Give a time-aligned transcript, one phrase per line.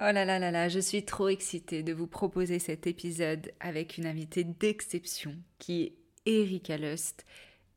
[0.00, 3.98] Oh là là là là, je suis trop excitée de vous proposer cet épisode avec
[3.98, 5.94] une invitée d'exception qui est
[6.24, 7.26] Erika Lust.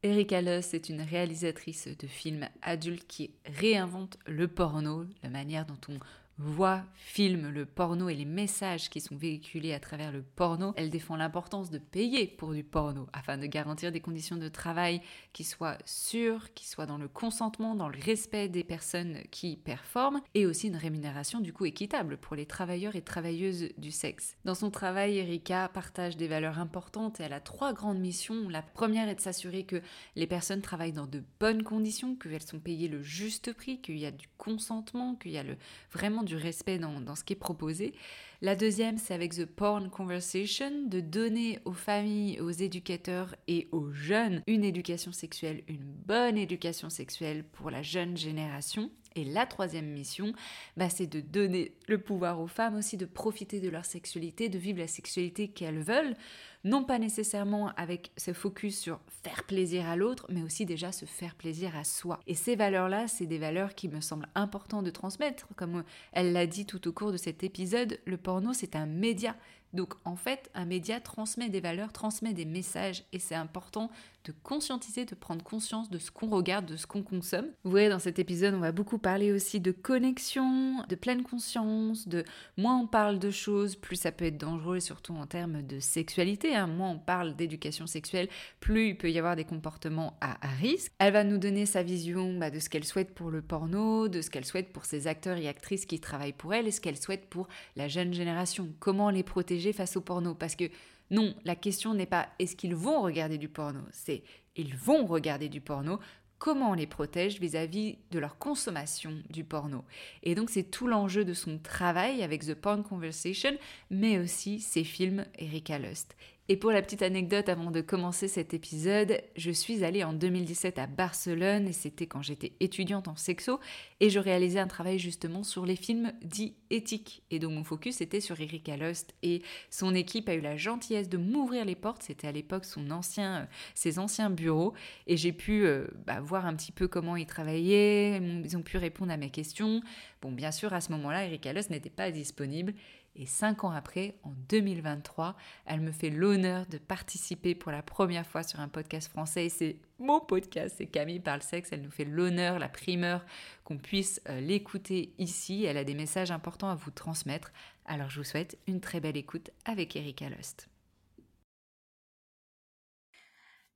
[0.04, 5.80] Erika Lust est une réalisatrice de films adultes qui réinvente le porno, la manière dont
[5.90, 5.98] on
[6.38, 10.74] voit, filme le porno et les messages qui sont véhiculés à travers le porno.
[10.76, 15.02] Elle défend l'importance de payer pour du porno afin de garantir des conditions de travail
[15.34, 20.22] qui soient sûres, qui soient dans le consentement, dans le respect des personnes qui performent
[20.34, 24.36] et aussi une rémunération du coup équitable pour les travailleurs et travailleuses du sexe.
[24.46, 28.50] Dans son travail, Erika partage des valeurs importantes et elle a trois grandes missions.
[28.50, 29.82] La première est de s'assurer que
[30.16, 34.06] les personnes travaillent dans de bonnes conditions, qu'elles sont payées le juste prix, qu'il y
[34.06, 35.58] a du consentement, qu'il y a le,
[35.92, 37.94] vraiment du respect dans, dans ce qui est proposé.
[38.42, 43.92] La deuxième, c'est avec The Porn Conversation, de donner aux familles, aux éducateurs et aux
[43.92, 48.90] jeunes une éducation sexuelle, une bonne éducation sexuelle pour la jeune génération.
[49.16, 50.34] Et la troisième mission,
[50.78, 54.58] bah, c'est de donner le pouvoir aux femmes aussi de profiter de leur sexualité, de
[54.58, 56.16] vivre la sexualité qu'elles veulent,
[56.64, 61.06] non pas nécessairement avec ce focus sur faire plaisir à l'autre, mais aussi déjà se
[61.06, 62.20] faire plaisir à soi.
[62.28, 65.48] Et ces valeurs-là, c'est des valeurs qui me semblent importantes de transmettre.
[65.56, 69.36] Comme elle l'a dit tout au cours de cet épisode, le porno, c'est un média.
[69.74, 73.90] Donc en fait, un média transmet des valeurs, transmet des messages, et c'est important
[74.26, 77.48] de conscientiser, de prendre conscience de ce qu'on regarde, de ce qu'on consomme.
[77.64, 82.08] Vous voyez, dans cet épisode, on va beaucoup parler aussi de connexion, de pleine conscience,
[82.08, 82.24] de
[82.58, 86.56] moins on parle de choses, plus ça peut être dangereux, surtout en termes de sexualité.
[86.56, 86.68] Hein.
[86.68, 88.30] Moins on parle d'éducation sexuelle,
[88.60, 90.92] plus il peut y avoir des comportements à, risque.
[91.00, 94.22] Elle va nous donner sa vision bah, de ce qu'elle souhaite pour le porno, de
[94.22, 96.98] ce qu'elle souhaite pour ses acteurs et actrices qui travaillent pour elle, et ce qu'elle
[96.98, 98.70] souhaite pour la jeune génération.
[98.80, 100.66] Comment les protéger face au porno Parce que
[101.12, 104.24] non, la question n'est pas est-ce qu'ils vont regarder du porno, c'est
[104.56, 106.00] ils vont regarder du porno,
[106.40, 109.86] comment on les protège vis-à-vis de leur consommation du porno?
[110.24, 113.52] Et donc c'est tout l'enjeu de son travail avec The Porn Conversation,
[113.90, 116.16] mais aussi ses films Erika Lust.
[116.52, 120.80] Et pour la petite anecdote avant de commencer cet épisode, je suis allée en 2017
[120.80, 123.62] à Barcelone et c'était quand j'étais étudiante en sexo
[124.02, 127.24] et je réalisais un travail justement sur les films dits éthiques.
[127.32, 131.08] Et donc mon focus était sur Erika Lust et son équipe a eu la gentillesse
[131.08, 132.04] de m'ouvrir les portes.
[132.04, 134.74] C'était à l'époque son ancien, euh, ses anciens bureaux
[135.08, 138.18] et j'ai pu euh, bah, voir un petit peu comment ils travaillaient.
[138.18, 139.82] Ils ont pu répondre à mes questions,
[140.22, 142.76] Bon, bien sûr, à ce moment-là, Erika Lust n'était pas disponible
[143.16, 145.36] et cinq ans après, en 2023,
[145.66, 149.50] elle me fait l'honneur de participer pour la première fois sur un podcast français.
[149.50, 151.70] C'est mon podcast, c'est Camille parle sexe.
[151.72, 153.26] Elle nous fait l'honneur, la primeur
[153.66, 155.66] qu'on puisse euh, l'écouter ici.
[155.66, 157.52] Elle a des messages importants à vous transmettre.
[157.86, 160.70] Alors je vous souhaite une très belle écoute avec Erika Lust.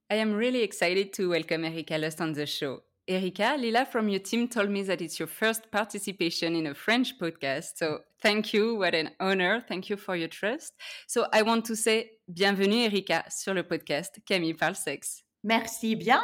[0.09, 2.81] I am really excited to welcome Erika Lust on the show.
[3.07, 7.19] Erika, Lila from your team told me that it's your first participation in a French
[7.19, 7.77] podcast.
[7.77, 8.75] So thank you.
[8.75, 9.61] What an honor.
[9.61, 10.73] Thank you for your trust.
[11.05, 15.23] So I want to say bienvenue, Erika, sur le podcast Camille parle sexe.
[15.43, 16.23] Merci bien.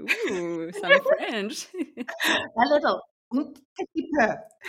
[0.00, 1.68] Ooh, some French.
[2.56, 3.00] A little.
[3.30, 4.10] Un petit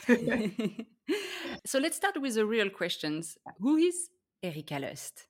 [0.05, 0.85] peu.
[1.65, 3.37] so let's start with the real questions.
[3.59, 4.11] Who is
[4.43, 5.28] Erika Lust?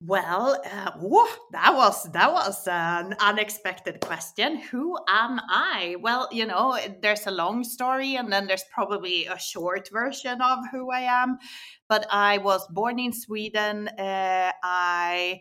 [0.00, 4.58] Well, uh, whoa, that was that was an unexpected question.
[4.70, 5.96] Who am I?
[6.00, 10.58] Well, you know, there's a long story, and then there's probably a short version of
[10.70, 11.38] who I am.
[11.88, 13.88] But I was born in Sweden.
[13.88, 15.40] Uh, I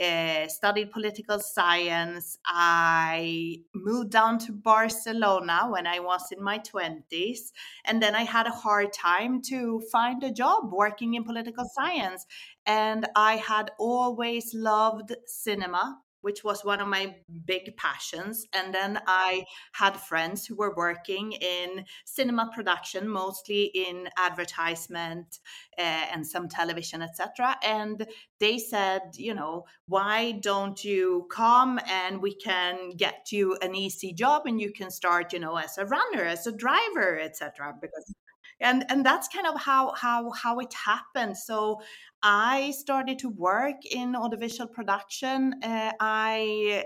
[0.00, 2.38] uh, studied political science.
[2.46, 7.52] I moved down to Barcelona when I was in my 20s.
[7.84, 12.26] And then I had a hard time to find a job working in political science.
[12.66, 18.46] And I had always loved cinema which was one of my big passions.
[18.54, 25.38] And then I had friends who were working in cinema production, mostly in advertisement
[25.78, 27.56] uh, and some television, etc.
[27.62, 28.06] And
[28.40, 34.14] they said, you know, why don't you come and we can get you an easy
[34.14, 37.74] job and you can start, you know, as a runner, as a driver, etc.
[37.78, 38.14] Because
[38.60, 41.36] and and that's kind of how how how it happened.
[41.36, 41.80] So
[42.24, 46.82] i started to work in audiovisual production uh, i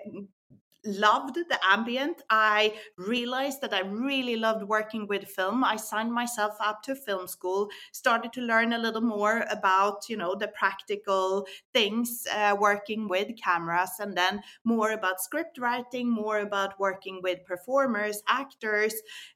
[0.89, 2.23] loved the ambient.
[2.31, 5.63] I realized that I really loved working with film.
[5.63, 10.17] I signed myself up to film school, started to learn a little more about, you
[10.17, 16.39] know, the practical things uh, working with cameras, and then more about script writing, more
[16.39, 18.95] about working with performers, actors,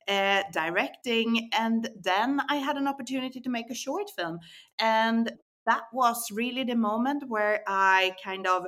[0.08, 1.50] uh, directing.
[1.52, 4.38] And then I had an opportunity to make a short film.
[4.78, 5.32] And
[5.66, 8.66] that was really the moment where I kind of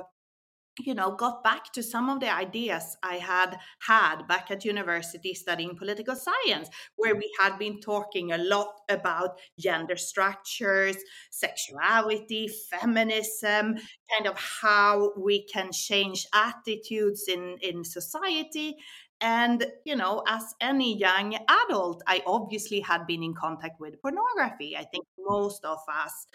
[0.79, 5.33] you know got back to some of the ideas i had had back at university
[5.33, 10.97] studying political science where we had been talking a lot about gender structures
[11.31, 13.75] sexuality feminism
[14.13, 18.77] kind of how we can change attitudes in in society.
[19.21, 24.75] And you know as any young adult i obviously had been in contact with pornography.
[24.75, 26.27] I think most of us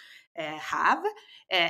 [0.42, 1.02] have
[1.52, 1.68] uh,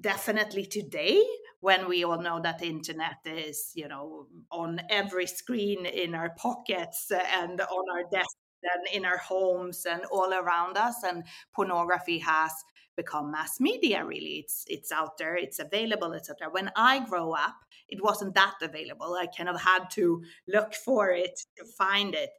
[0.00, 1.22] definitely today
[1.60, 6.30] when we all know that the internet is you know on every screen in our
[6.36, 11.24] pockets and on our desks and in our homes and all around us and
[11.54, 12.52] pornography has
[12.96, 14.38] become mass media really.
[14.38, 17.56] It's it's out there it's available etc when i grow up
[17.88, 19.14] it wasn't that available.
[19.14, 22.30] I kind of had to look for it to find it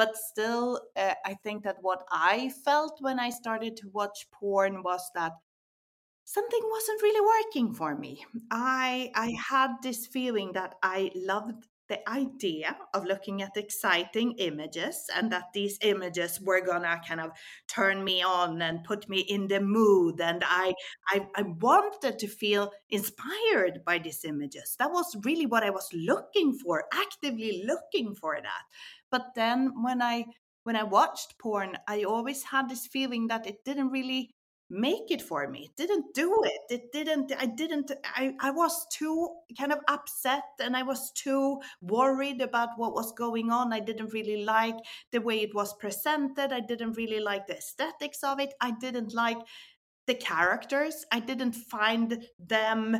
[0.00, 4.82] but still uh, i think that what i felt when i started to watch porn
[4.82, 5.32] was that
[6.30, 8.24] something wasn't really working for me.
[8.52, 15.06] I I had this feeling that I loved the idea of looking at exciting images
[15.16, 17.32] and that these images were gonna kind of
[17.66, 20.72] turn me on and put me in the mood and I,
[21.08, 25.88] I i wanted to feel inspired by these images that was really what i was
[25.92, 28.64] looking for actively looking for that
[29.10, 30.24] but then when i
[30.64, 34.30] when i watched porn i always had this feeling that it didn't really
[34.70, 35.64] make it for me.
[35.64, 36.60] It didn't do it.
[36.70, 41.60] It didn't i didn't I, I was too kind of upset and i was too
[41.82, 43.72] worried about what was going on.
[43.72, 44.76] I didn't really like
[45.10, 46.52] the way it was presented.
[46.52, 48.54] I didn't really like the aesthetics of it.
[48.60, 49.38] I didn't like
[50.06, 51.04] the characters.
[51.12, 52.96] I didn't find them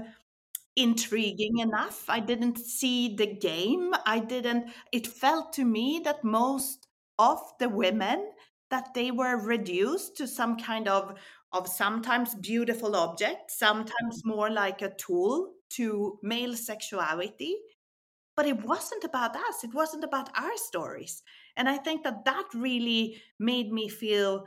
[0.76, 6.86] intriguing enough i didn't see the game i didn't it felt to me that most
[7.18, 8.30] of the women
[8.70, 11.18] that they were reduced to some kind of
[11.52, 17.56] of sometimes beautiful object, sometimes more like a tool to male sexuality.
[18.36, 21.22] But it wasn't about us, it wasn't about our stories.
[21.56, 24.46] And I think that that really made me feel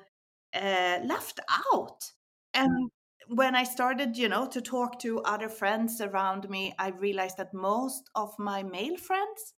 [0.53, 1.39] uh, left
[1.73, 2.11] out.
[2.53, 2.91] And
[3.27, 7.53] when I started, you know, to talk to other friends around me, I realized that
[7.53, 9.53] most of my male friends,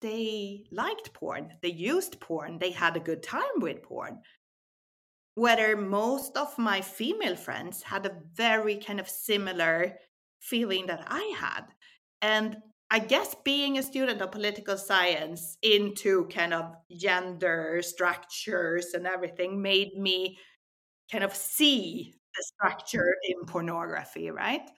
[0.00, 1.52] they liked porn.
[1.62, 2.58] They used porn.
[2.58, 4.20] They had a good time with porn
[5.40, 9.96] whether most of my female friends had a very kind of similar
[10.40, 11.62] feeling that I had.
[12.20, 12.58] And
[12.90, 19.62] I guess being a student of political science into kind of gender structures and everything
[19.62, 20.38] made me
[21.10, 24.70] kind of see the structure in pornography, right?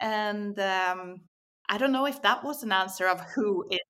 [0.00, 1.20] And um,
[1.68, 3.80] I don't know if that was an answer of who is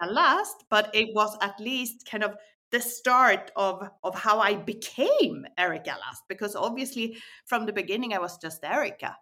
[0.00, 2.36] the last, but it was at least kind of
[2.70, 8.18] the start of of how I became Erika Lust, because obviously from the beginning I
[8.18, 9.16] was just Erika.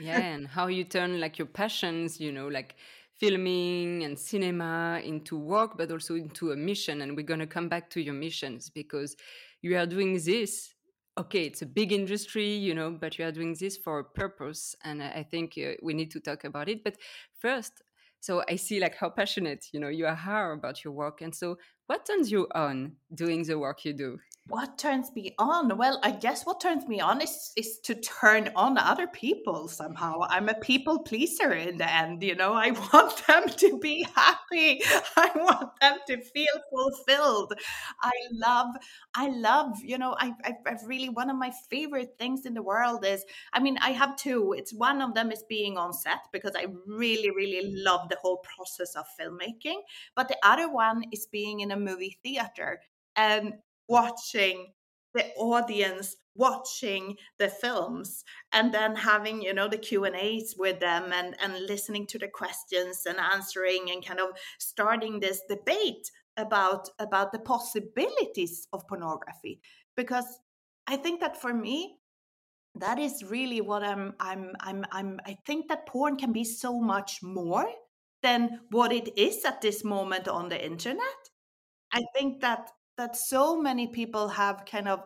[0.00, 2.76] Yeah, and how you turn like your passions, you know, like
[3.14, 7.02] filming and cinema into work, but also into a mission.
[7.02, 9.16] And we're going to come back to your missions because
[9.60, 10.71] you are doing this.
[11.18, 14.74] Okay, it's a big industry, you know, but you are doing this for a purpose.
[14.82, 16.82] And I think uh, we need to talk about it.
[16.82, 16.96] But
[17.38, 17.82] first,
[18.20, 20.14] so I see like how passionate, you know, you are
[20.52, 21.20] about your work.
[21.20, 24.18] And so what turns you on doing the work you do?
[24.48, 25.76] What turns me on?
[25.78, 30.22] Well i guess what turns me on is is to turn on other people somehow.
[30.28, 32.52] I'm a people pleaser in the end you know?
[32.52, 34.82] I want them to be happy.
[35.16, 37.54] I want them to feel fulfilled.
[38.02, 38.74] I love
[39.14, 42.62] i love you know I, I i've really one of my favorite things in the
[42.62, 44.54] world is i mean i have two.
[44.56, 48.38] It's one of them is being on set because i really really love the whole
[48.38, 49.80] process of filmmaking
[50.16, 52.80] but the other one is being in a movie theater.
[53.16, 53.54] And
[53.92, 54.72] watching
[55.14, 60.80] the audience watching the films and then having you know the q and a's with
[60.80, 66.10] them and and listening to the questions and answering and kind of starting this debate
[66.38, 69.60] about about the possibilities of pornography.
[69.94, 70.24] Because
[70.86, 71.98] i think that for me
[72.74, 76.80] that is really what i'm i'm i'm, I'm i think that porn can be so
[76.80, 77.66] much more
[78.22, 81.20] than what it is at this moment on the internet.
[81.92, 85.04] I think that that so many people have kind of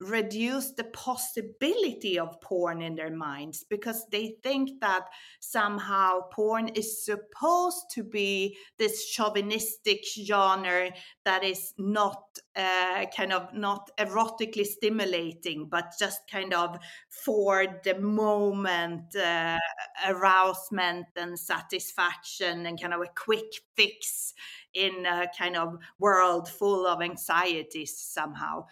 [0.00, 5.04] reduce the possibility of porn in their minds because they think that
[5.40, 10.90] somehow porn is supposed to be this chauvinistic genre
[11.24, 12.22] that is not
[12.54, 16.78] uh, kind of not erotically stimulating but just kind of
[17.08, 19.58] for the moment uh,
[20.06, 24.32] arousement and satisfaction and kind of a quick fix
[24.74, 28.64] in a kind of world full of anxieties somehow.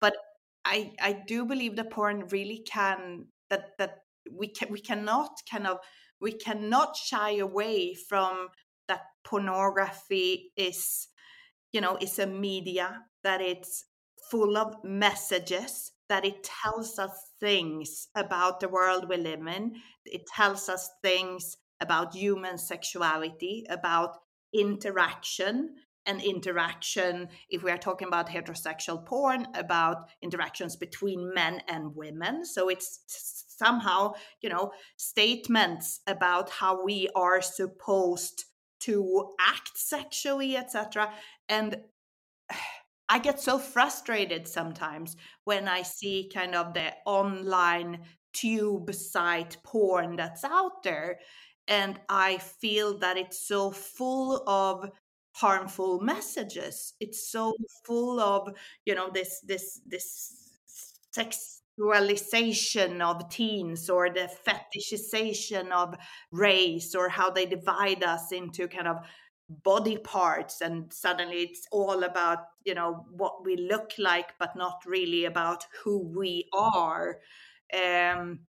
[0.00, 0.16] But
[0.64, 3.98] I I do believe that porn really can that that
[4.30, 5.78] we can we cannot kind of
[6.20, 8.48] we cannot shy away from
[8.88, 11.08] that pornography is
[11.72, 13.84] you know is a media that it's
[14.30, 19.74] full of messages that it tells us things about the world we live in.
[20.04, 24.18] It tells us things about human sexuality about
[24.52, 31.94] interaction and interaction if we are talking about heterosexual porn about interactions between men and
[31.94, 32.44] women.
[32.44, 38.44] So it's somehow you know statements about how we are supposed
[38.80, 41.12] to act sexually etc
[41.48, 41.76] and
[43.08, 48.00] i get so frustrated sometimes when i see kind of the online
[48.32, 51.18] tube site porn that's out there
[51.68, 54.90] and i feel that it's so full of
[55.32, 56.94] harmful messages.
[57.00, 58.48] It's so full of
[58.84, 60.50] you know this this this
[61.16, 65.94] sexualization of teens or the fetishization of
[66.30, 68.98] race or how they divide us into kind of
[69.64, 74.80] body parts and suddenly it's all about you know what we look like but not
[74.86, 77.18] really about who we are.
[77.74, 78.40] Um,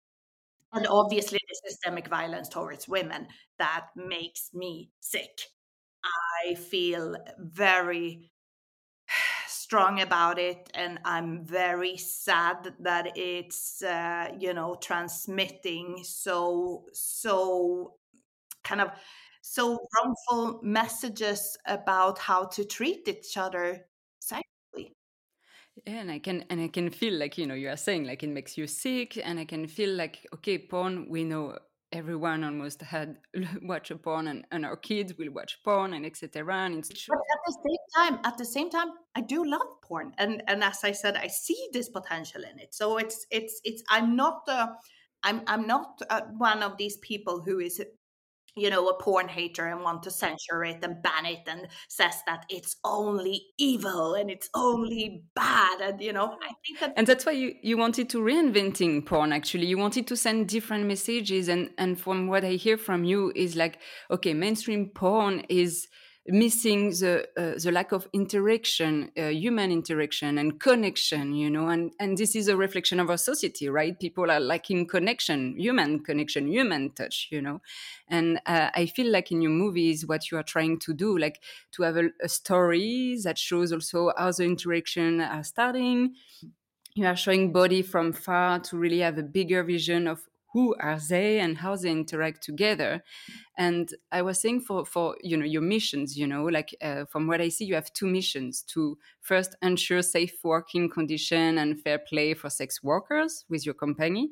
[0.73, 3.27] and obviously the systemic violence towards women
[3.59, 5.52] that makes me sick
[6.03, 8.31] I feel very
[9.47, 17.97] strong about it and i'm very sad that it's uh, you know transmitting so so
[18.63, 18.91] kind of
[19.41, 23.87] so wrongful messages about how to treat each other
[24.19, 24.95] sexually.
[25.85, 28.23] Yeah, and I can and I can feel like you know you are saying like
[28.23, 31.57] it makes you sick, and I can feel like okay, porn we know
[31.93, 33.17] everyone almost had
[33.61, 37.41] watch a porn and, and our kids will watch porn and etc and but at
[37.47, 40.13] the same time at the same time i do love porn.
[40.17, 42.73] And and as i said i see this potential in it.
[42.73, 44.67] So it's it's it's i'm not uh,
[45.23, 47.81] i'm i'm not uh, one of these people who is
[48.55, 52.15] you know, a porn hater and want to censure it and ban it and says
[52.27, 55.81] that it's only evil and it's only bad.
[55.81, 56.93] And, you know, I think that.
[56.95, 59.65] And that's why you, you wanted to reinventing porn, actually.
[59.65, 61.47] You wanted to send different messages.
[61.47, 63.79] And, and from what I hear from you is like,
[64.11, 65.87] okay, mainstream porn is
[66.27, 71.93] missing the uh, the lack of interaction uh, human interaction and connection you know and
[71.99, 73.99] and this is a reflection of our society right?
[73.99, 77.61] People are lacking connection human connection human touch you know?
[78.07, 81.41] And uh, i feel like in your movies what you are trying to do like
[81.73, 86.15] to have a, a story that shows also how the interaction are starting.
[86.95, 90.99] You are showing body from far to really have a bigger vision of who are
[90.99, 93.03] they and how they interact together.
[93.57, 97.27] And i was saying for for you know your missions you know like uh, from
[97.27, 101.99] what i see you have two missions to first ensure safe working condition and fair
[101.99, 104.31] play for sex workers with your company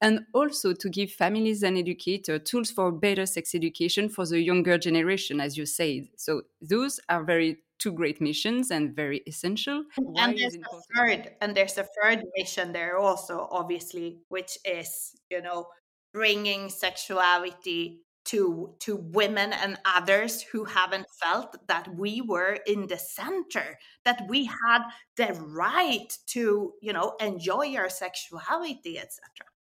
[0.00, 4.78] and also to give families and educators tools for better sex education for the younger
[4.78, 6.08] generation as you said.
[6.16, 9.84] So those are very two great missions and very essential.
[9.96, 15.16] Why and there's a third, and there's a third mission there also, obviously, which is
[15.30, 15.68] you know
[16.12, 22.98] bringing sexuality to to women and others who haven't felt that we were in the
[22.98, 24.82] center that we had
[25.16, 29.20] the right to you know enjoy our sexuality etc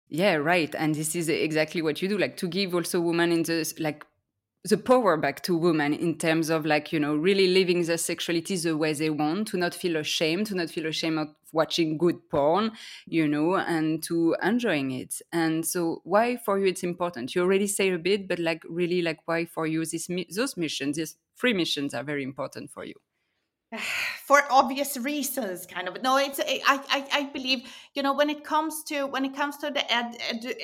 [0.08, 3.42] yeah right and this is exactly what you do like to give also women in
[3.44, 4.04] this like
[4.64, 8.56] the power back to women in terms of like you know really living their sexuality
[8.56, 12.28] the way they want to not feel ashamed to not feel ashamed of watching good
[12.28, 12.72] porn
[13.06, 15.20] you know and to enjoying it.
[15.32, 17.34] And so why for you it's important?
[17.34, 20.96] You already say a bit but like really like why for you this those missions
[20.96, 22.94] these three missions are very important for you
[24.24, 26.02] for obvious reasons kind of.
[26.02, 27.60] No it's I, I i believe
[27.94, 30.54] you know when it comes to when it comes to the ed, ed,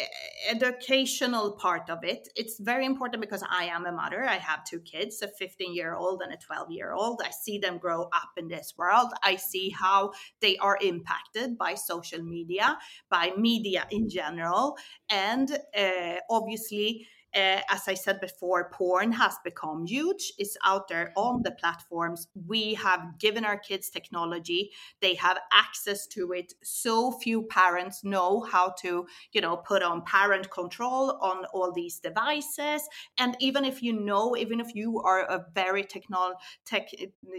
[0.49, 4.25] educational part of it it's very important because i am a mother.
[4.25, 7.59] I have two kids a 15 year old and a 12 year old i see
[7.59, 9.13] them grow up in this world.
[9.23, 12.79] I see how they are impacted by social media
[13.11, 14.77] by media in general.
[15.11, 20.33] And uh, obviously uh, as I said before, porn has become huge.
[20.39, 22.29] It's out there on the platforms.
[22.47, 24.71] We have given our kids technology.
[25.01, 26.53] They have access to it.
[26.63, 31.99] So few parents know how to, you know, put on parent control on all these
[31.99, 32.83] devices.
[33.19, 36.89] And even if you know, even if you are a very technol tech,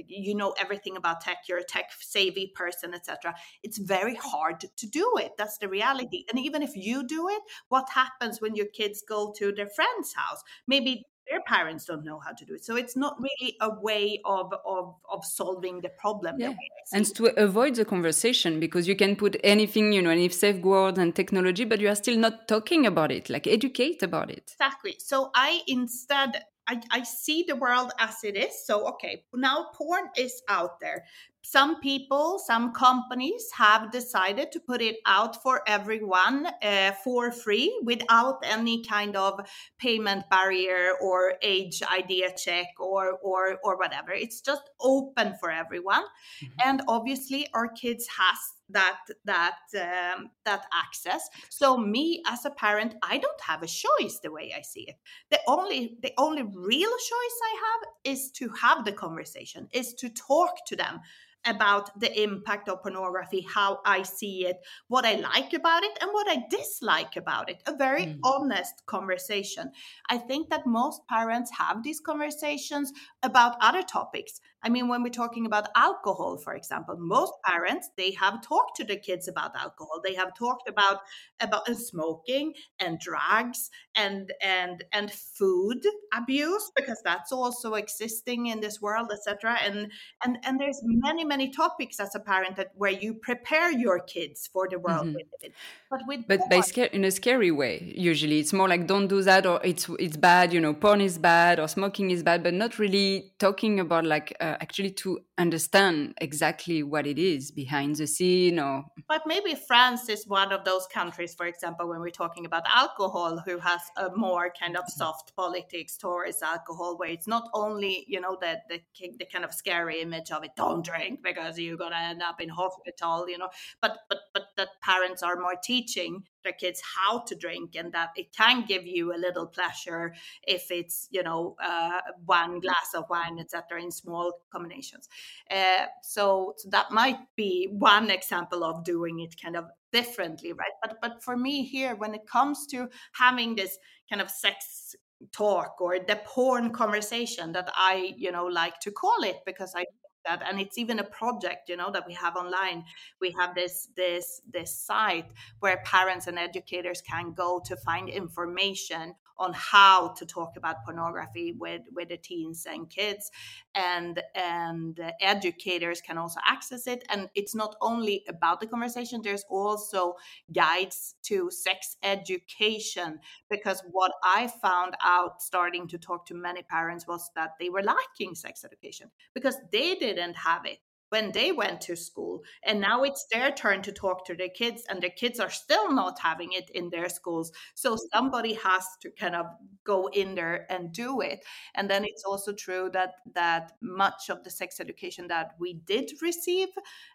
[0.08, 3.34] you know everything about tech, you're a tech savvy person, etc.
[3.64, 5.32] It's very hard to do it.
[5.38, 6.25] That's the reality.
[6.30, 9.85] And even if you do it, what happens when your kids go to their friends?
[9.86, 10.44] Friend's house.
[10.68, 12.64] Maybe their parents don't know how to do it.
[12.64, 16.36] So it's not really a way of of of solving the problem.
[16.38, 16.54] Yeah.
[16.94, 21.16] and to avoid the conversation because you can put anything, you know, any safeguard and
[21.16, 24.52] technology, but you are still not talking about it, like educate about it.
[24.54, 24.96] Exactly.
[25.00, 28.66] So I instead I, I see the world as it is.
[28.66, 31.06] So, okay, now porn is out there
[31.46, 37.80] some people, some companies have decided to put it out for everyone uh, for free
[37.84, 39.40] without any kind of
[39.78, 44.12] payment barrier or age idea check or or or whatever.
[44.12, 46.04] It's just open for everyone,
[46.44, 46.68] mm-hmm.
[46.68, 48.38] and obviously our kids has
[48.70, 51.30] that that um, that access.
[51.50, 54.96] So me as a parent, I don't have a choice the way I see it.
[55.30, 60.10] The only the only real choice I have is to have the conversation, is to
[60.10, 61.01] talk to them
[61.46, 66.12] about the impact of pornography, how I see it, what I like about it, and
[66.12, 67.62] what I dislike about it.
[67.68, 68.20] A very mm.
[68.24, 69.72] honest conversation.
[70.10, 72.92] I think that most parents have these conversations
[73.24, 74.42] about other topics.
[74.66, 78.84] I mean, when we're talking about alcohol, for example, most parents they have talked to
[78.84, 80.01] the kids about alcohol.
[80.04, 81.01] They have talked about
[81.40, 88.82] about smoking and drugs and and and food abuse because that's also existing in this
[88.82, 89.58] world, etc.
[89.64, 89.92] And
[90.24, 94.50] and and there's many many topics as a parent that where you prepare your kids
[94.51, 95.48] for the world mm-hmm.
[95.92, 97.94] But with but by scare in a scary way.
[97.96, 100.51] Usually, it's more like don't do that or it's it's bad.
[100.51, 104.36] You know, porn is bad or smoking is bad, but not really talking about like.
[104.40, 110.09] Uh, actually to understand exactly what it is behind the scene or but maybe france
[110.09, 114.09] is one of those countries for example when we're talking about alcohol who has a
[114.15, 115.00] more kind of mm-hmm.
[115.00, 118.79] soft politics towards alcohol where it's not only you know the, the,
[119.20, 122.50] the kind of scary image of it don't drink because you're gonna end up in
[122.50, 123.50] hospital you know
[123.81, 128.12] but but but that parents are more teaching their kids how to drink and that
[128.16, 130.14] it can give you a little pleasure
[130.48, 135.10] if it's you know uh, one glass of wine etc in small combinations.
[135.51, 140.72] Uh, so, so that might be one example of doing it kind of differently right?
[140.81, 143.77] But but for me here when it comes to having this
[144.10, 144.96] kind of sex
[145.31, 149.86] talk or the porn conversation that i you know like to call it because i
[150.25, 152.83] that and it's even a project you know that we have online.
[153.22, 159.16] We have this this this site where parents and educators can go to find information
[159.38, 163.31] on how to talk about pornography with with the teens and kids
[163.74, 167.03] and and educators can also access it.
[167.09, 170.16] And it's not only about the conversation there's also
[170.53, 177.07] guides to sex education because what i found out starting to talk to many parents
[177.07, 181.80] was that they were lacking sex education because they didn't have it when they went
[181.82, 185.40] to school and now it's their turn to talk to their kids and their kids
[185.40, 187.51] are still not having it in their schools.
[187.75, 189.46] So somebody has to kind of
[189.84, 191.46] go in there and do it.
[191.75, 196.12] And then it's also true that that much of the sex education that we did
[196.22, 196.70] receive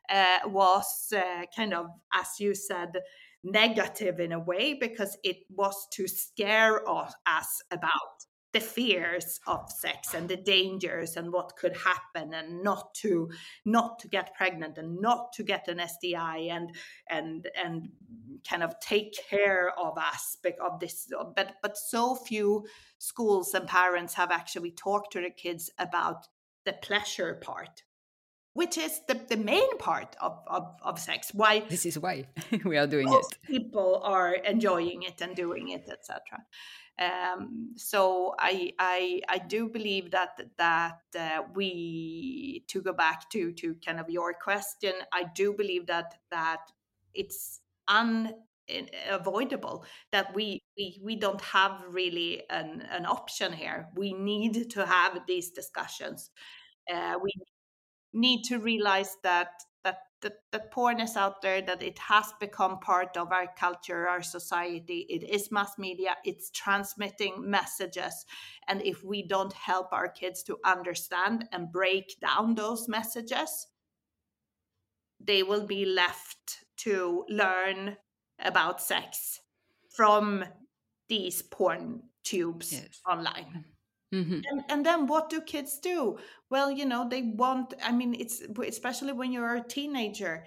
[0.08, 2.92] uh, was uh, kind of as you said
[3.42, 8.16] negative in a way because it was to scare us about
[8.52, 13.30] the fears of sex and the dangers and what could happen and not to
[13.64, 16.74] not to get pregnant and not to get an STI and
[17.08, 17.88] and and
[18.48, 22.64] kind of take care of aspect of this but but so few
[22.98, 26.26] schools and parents have actually talked to the kids about
[26.64, 27.84] the pleasure part
[28.52, 32.24] which is the, the main part of, of, of sex why this is why
[32.64, 36.20] we are doing it people are enjoying it and doing it etc
[37.00, 43.52] um, so I, I I do believe that that uh, we to go back to
[43.52, 46.60] to kind of your question, I do believe that that
[47.14, 53.88] it's unavoidable that we we we don't have really an an option here.
[53.96, 56.30] We need to have these discussions.
[56.92, 57.30] Uh, we
[58.12, 59.62] need to realize that
[60.22, 64.22] that, that porn is out there, that it has become part of our culture, our
[64.22, 65.06] society.
[65.08, 68.26] It is mass media, it's transmitting messages.
[68.68, 73.66] And if we don't help our kids to understand and break down those messages,
[75.18, 77.96] they will be left to learn
[78.38, 79.40] about sex
[79.90, 80.44] from
[81.08, 83.00] these porn tubes yes.
[83.08, 83.64] online.
[84.12, 84.40] Mm-hmm.
[84.50, 86.18] And, and then what do kids do?
[86.50, 90.44] Well, you know, they want, I mean, it's especially when you're a teenager,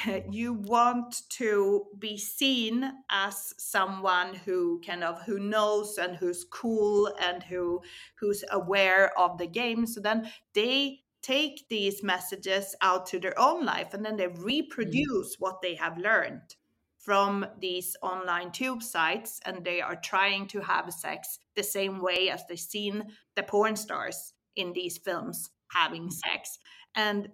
[0.30, 7.12] you want to be seen as someone who kind of who knows and who's cool
[7.20, 7.80] and who
[8.16, 13.64] who's aware of the game so then they take these messages out to their own
[13.64, 14.44] life and then they mm.
[14.44, 15.44] reproduce mm-hmm.
[15.44, 16.56] what they have learned
[17.02, 22.30] from these online tube sites and they are trying to have sex the same way
[22.30, 26.58] as they've seen the porn stars in these films having sex.
[26.94, 27.28] And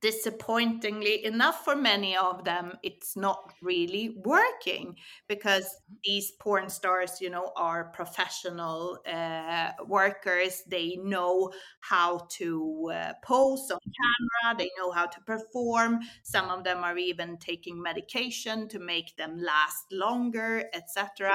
[0.00, 4.96] disappointingly enough for many of them it's not really working
[5.28, 10.62] because these porn stars you know are professional uh, workers.
[10.66, 14.58] They know how to uh, pose on camera.
[14.58, 16.00] They know how to perform.
[16.22, 21.34] Some of them are even taking medication to make them last longer etc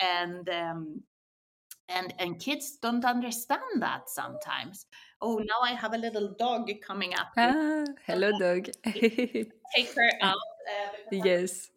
[0.00, 1.02] and um,
[1.88, 4.86] and and kids don't understand that sometimes
[5.22, 7.28] oh now i have a little dog coming up.
[7.36, 8.70] Ah hello dog.
[9.74, 10.36] Take her out
[10.68, 11.70] uh, yes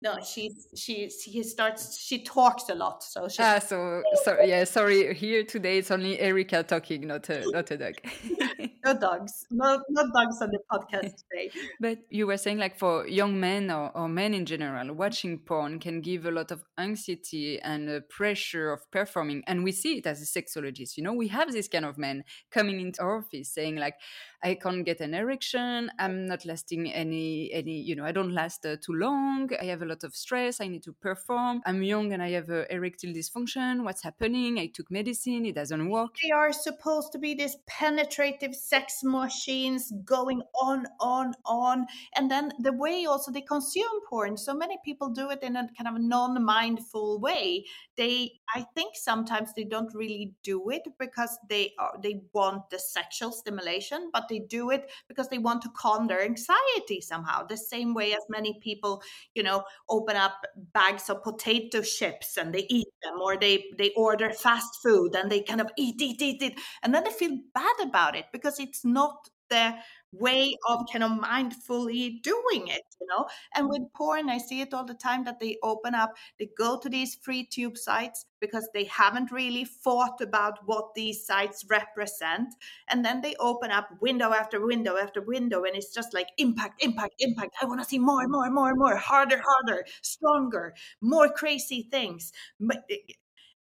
[0.00, 4.62] no she she she starts she talks a lot so she ah so sorry yeah
[4.62, 7.94] sorry here today it's only Erika talking not a not a dog
[8.84, 13.08] no dogs no no dogs on the podcast today but you were saying like for
[13.08, 17.60] young men or, or men in general watching porn can give a lot of anxiety
[17.60, 21.26] and uh, pressure of performing and we see it as a sexologist you know we
[21.26, 23.94] have this kind of men coming into our office saying like
[24.42, 25.90] I can't get an erection.
[25.98, 29.50] I'm not lasting any any you know I don't last uh, too long.
[29.60, 30.60] I have a lot of stress.
[30.60, 31.62] I need to perform.
[31.66, 33.84] I'm young and I have erectile dysfunction.
[33.84, 34.58] What's happening?
[34.58, 35.46] I took medicine.
[35.46, 36.16] It doesn't work.
[36.22, 42.52] They are supposed to be these penetrative sex machines going on, on, on, and then
[42.60, 44.36] the way also they consume porn.
[44.36, 47.64] So many people do it in a kind of non-mindful way.
[47.96, 52.78] They, I think, sometimes they don't really do it because they are they want the
[52.78, 57.46] sexual stimulation, but they do it because they want to calm their anxiety somehow.
[57.46, 59.02] The same way as many people,
[59.34, 63.92] you know, open up bags of potato chips and they eat them, or they they
[63.96, 67.36] order fast food and they kind of eat, eat, eat, eat, and then they feel
[67.54, 69.74] bad about it because it's not the
[70.12, 73.26] way of kind of mindfully doing it, you know.
[73.54, 73.70] And mm.
[73.70, 76.88] with porn, I see it all the time that they open up, they go to
[76.88, 82.54] these free tube sites because they haven't really thought about what these sites represent.
[82.88, 86.82] And then they open up window after window after window, and it's just like impact,
[86.82, 87.56] impact, impact.
[87.60, 91.28] I want to see more and more and more and more, harder, harder, stronger, more
[91.28, 92.32] crazy things.
[92.70, 92.96] Eh,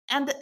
[0.08, 0.32] and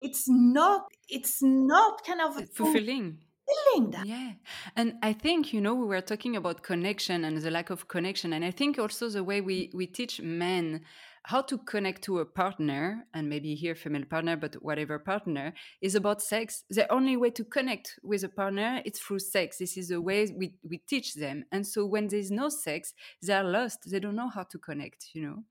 [0.00, 3.18] it's not, it's not kind of fulfilling
[3.48, 4.06] feeling that.
[4.06, 4.32] Yeah.
[4.76, 8.32] And I think, you know, we were talking about connection and the lack of connection.
[8.32, 10.82] And I think also the way we, we teach men
[11.24, 15.94] how to connect to a partner, and maybe here female partner, but whatever partner, is
[15.94, 16.64] about sex.
[16.70, 19.58] The only way to connect with a partner is through sex.
[19.58, 21.44] This is the way we, we teach them.
[21.52, 23.90] And so when there's no sex, they're lost.
[23.90, 25.44] They don't know how to connect, you know?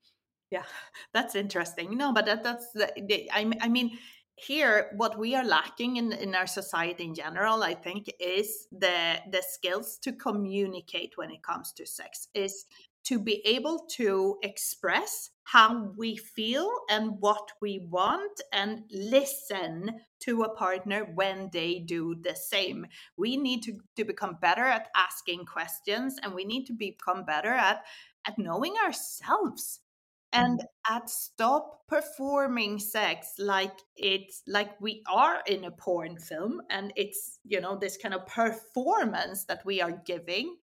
[0.50, 0.64] Yeah,
[1.14, 1.96] that's interesting.
[1.98, 3.92] No, but that, that's the, the I, I mean,
[4.38, 9.18] here what we are lacking in, in our society in general i think is the
[9.32, 12.66] the skills to communicate when it comes to sex is
[13.08, 20.44] to be able to express how we feel and what we want and listen to
[20.44, 22.86] a partner when they do the same.
[23.16, 27.54] We need to, to become better at asking questions and we need to become better
[27.54, 27.86] at,
[28.26, 29.80] at knowing ourselves
[30.34, 30.96] and mm-hmm.
[30.96, 37.40] at stop performing sex like it's like we are in a porn film and it's
[37.46, 40.58] you know this kind of performance that we are giving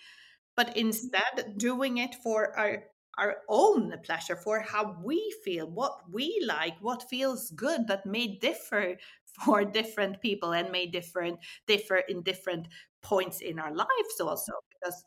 [0.56, 0.80] but mm-hmm.
[0.80, 2.84] instead doing it for our
[3.18, 8.26] our own pleasure for how we feel what we like what feels good that may
[8.38, 8.96] differ
[9.44, 12.66] for different people and may different differ in different
[13.02, 15.04] points in our lives also because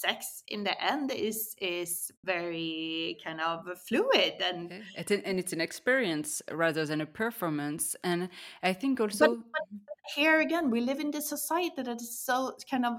[0.00, 6.42] sex in the end is is very kind of fluid and and it's an experience
[6.52, 8.28] rather than a performance and
[8.62, 12.52] i think also but, but here again we live in this society that is so
[12.70, 12.94] kind of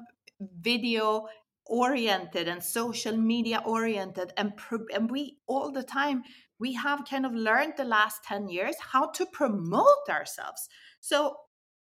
[0.61, 1.27] video
[1.65, 6.23] oriented and social media oriented and pro- and we all the time
[6.59, 10.67] we have kind of learned the last 10 years how to promote ourselves.
[10.99, 11.37] So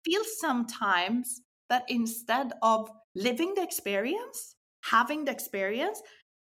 [0.03, 4.54] feel sometimes that instead of living the experience
[4.91, 6.01] having the experience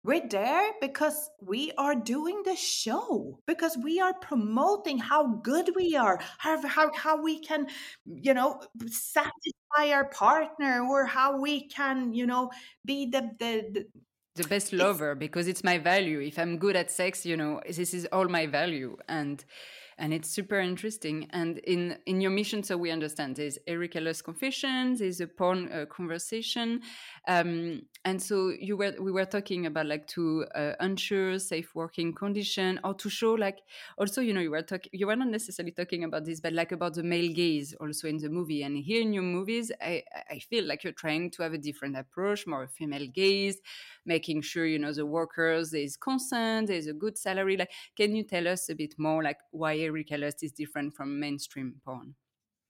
[0.04, 5.96] we're there because we are doing the show because we are promoting how good we
[5.96, 7.68] are how, how, how we can
[8.06, 12.50] you know satisfy our partner or how we can you know
[12.86, 13.86] be the the, the
[14.36, 16.22] the best lover because it's my value.
[16.22, 18.98] If i'm good at sex you know this is all my value.
[19.08, 19.44] And
[19.98, 21.28] and it's super interesting.
[21.32, 25.72] And in in your mission, so we understand there's Erika Lust confessions, there's a porn
[25.72, 26.82] uh, conversation,
[27.28, 32.14] um, and so you were we were talking about like to uh, ensure safe working
[32.14, 33.60] condition or to show like
[33.98, 36.72] also you know you were talking you were not necessarily talking about this, but like
[36.72, 38.64] about the male gaze also in the movie.
[38.64, 41.98] And here in your movies, I I feel like you're trying to have a different
[41.98, 43.58] approach, more female gaze,
[44.06, 47.58] making sure you know the workers there's consent, there's a good salary.
[47.58, 51.76] Like, can you tell us a bit more like why Lust is different from mainstream
[51.86, 52.16] porn?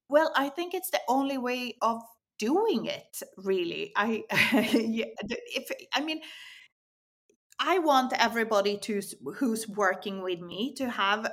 [0.10, 2.02] Well, I think it's the only way of
[2.38, 3.21] doing it.
[3.38, 6.21] Really, I if I mean.
[7.63, 9.02] I want everybody to
[9.36, 11.32] who's working with me to have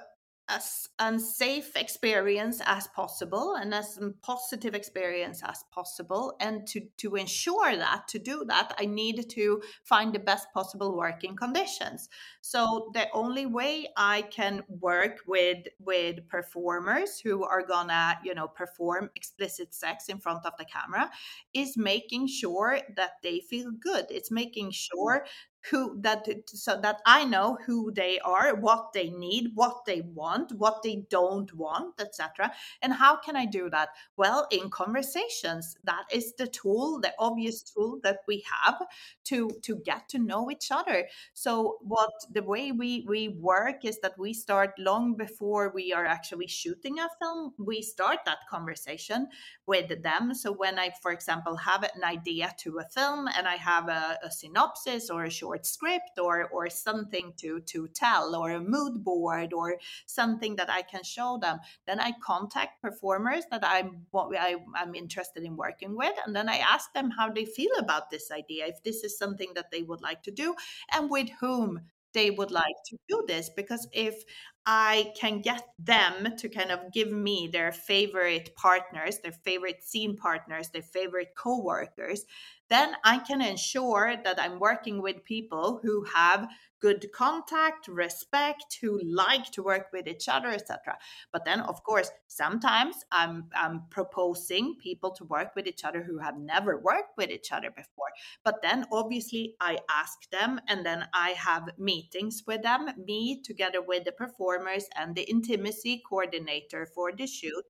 [0.48, 6.34] as unsafe experience as possible and as positive experience as possible.
[6.40, 10.96] And to to ensure that to do that i need to find the best possible
[10.96, 12.08] working conditions.
[12.40, 18.48] So the only way i can work with with performers who are gonna you know
[18.48, 21.10] perform explicit sex in front of the camera
[21.54, 24.06] is making sure that they feel good.
[24.10, 25.26] It's making sure
[25.70, 30.52] who that so that I know who they are, what they need, what they want,
[30.52, 32.52] what they don't want, etc.
[32.80, 33.90] And how can I do that?
[34.16, 38.80] Well, in conversations, that is the tool, the obvious tool that we have
[39.24, 41.06] to to get to know each other.
[41.34, 46.06] So what the way we we work is that we start long before we are
[46.06, 47.52] actually shooting a film.
[47.58, 49.28] We start that conversation
[49.66, 50.34] with them.
[50.34, 54.18] So when I, for example, have an idea to a film and I have a,
[54.22, 58.60] a synopsis or a short short script or or something to to tell or a
[58.60, 64.06] mood board or something that I can show them, then I contact performers that I'm
[64.14, 68.10] I, I'm interested in working with, and then I ask them how they feel about
[68.10, 70.54] this idea, if this is something that they would like to do,
[70.92, 71.80] and with whom
[72.14, 73.50] they would like to do this.
[73.54, 74.24] Because if
[74.66, 80.16] I can get them to kind of give me their favorite partners, their favorite scene
[80.16, 82.24] partners, their favorite co-workers,
[82.70, 86.48] then I can ensure that I'm working with people who have
[86.80, 90.96] good contact, respect, who like to work with each other, etc.
[91.32, 96.18] But then, of course, sometimes I'm, I'm proposing people to work with each other who
[96.18, 98.10] have never worked with each other before.
[98.44, 103.82] But then, obviously, I ask them, and then I have meetings with them, me together
[103.82, 107.64] with the performers and the intimacy coordinator for the shoot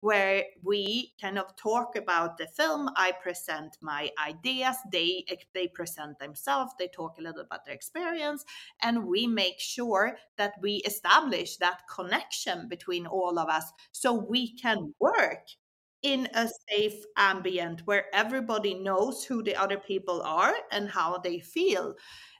[0.00, 2.88] where we kind of talk about the film.
[2.96, 8.44] I present my ideas, they they present themselves, they talk a little about their experience,
[8.82, 14.56] and we make sure that we establish that connection between all of us so we
[14.56, 15.46] can work
[16.02, 21.40] in a safe ambient where everybody knows who the other people are and how they
[21.40, 21.94] feel.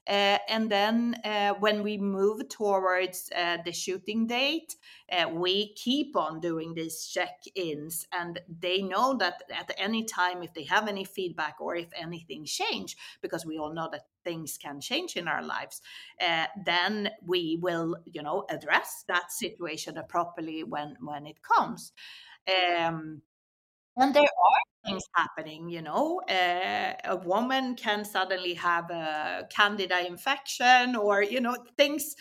[0.08, 4.74] Uh, and then uh, when we move towards uh, the shooting date,
[5.12, 8.06] uh, we keep on doing these check ins.
[8.12, 12.46] And they know that at any time, if they have any feedback or if anything
[12.46, 15.82] change, because we all know that things can change in our lives,
[16.20, 21.92] uh, then we will, you know, address that situation properly when when it comes.
[22.48, 23.20] Um,
[23.98, 26.20] and there are things happening, you know.
[26.28, 32.14] Uh, a woman can suddenly have a candida infection, or you know, things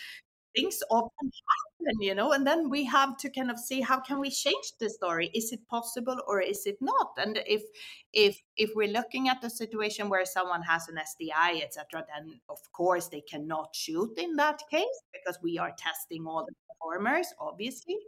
[0.56, 2.32] things often happen, you know.
[2.32, 5.30] And then we have to kind of see how can we change the story?
[5.34, 7.10] Is it possible or is it not?
[7.18, 7.62] And if
[8.12, 12.58] if if we're looking at the situation where someone has an STI etc., then of
[12.72, 17.98] course they cannot shoot in that case because we are testing all the performers, obviously.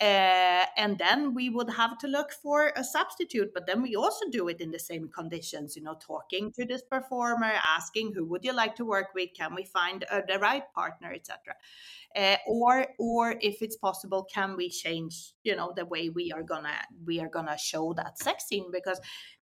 [0.00, 4.24] Uh, and then we would have to look for a substitute but then we also
[4.30, 8.44] do it in the same conditions you know talking to this performer asking who would
[8.44, 11.52] you like to work with can we find uh, the right partner etc
[12.16, 16.42] uh, or or if it's possible can we change you know the way we are
[16.42, 18.70] gonna we are gonna show that sex scene?
[18.72, 19.00] Because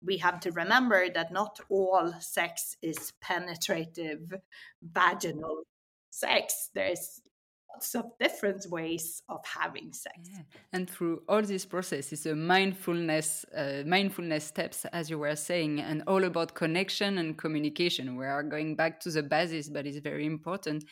[0.03, 4.33] we have to remember that not all sex is penetrative
[4.81, 5.63] vaginal
[6.11, 6.69] sex.
[6.73, 7.21] There's
[7.75, 10.15] lots of different ways of having sex.
[10.31, 10.39] Yeah.
[10.71, 15.81] And through all this process, it's a mindfulness, uh, mindfulness steps, as you were saying,
[15.81, 18.15] and all about connection and communication.
[18.15, 20.85] We are going back to the basis, but it's very important.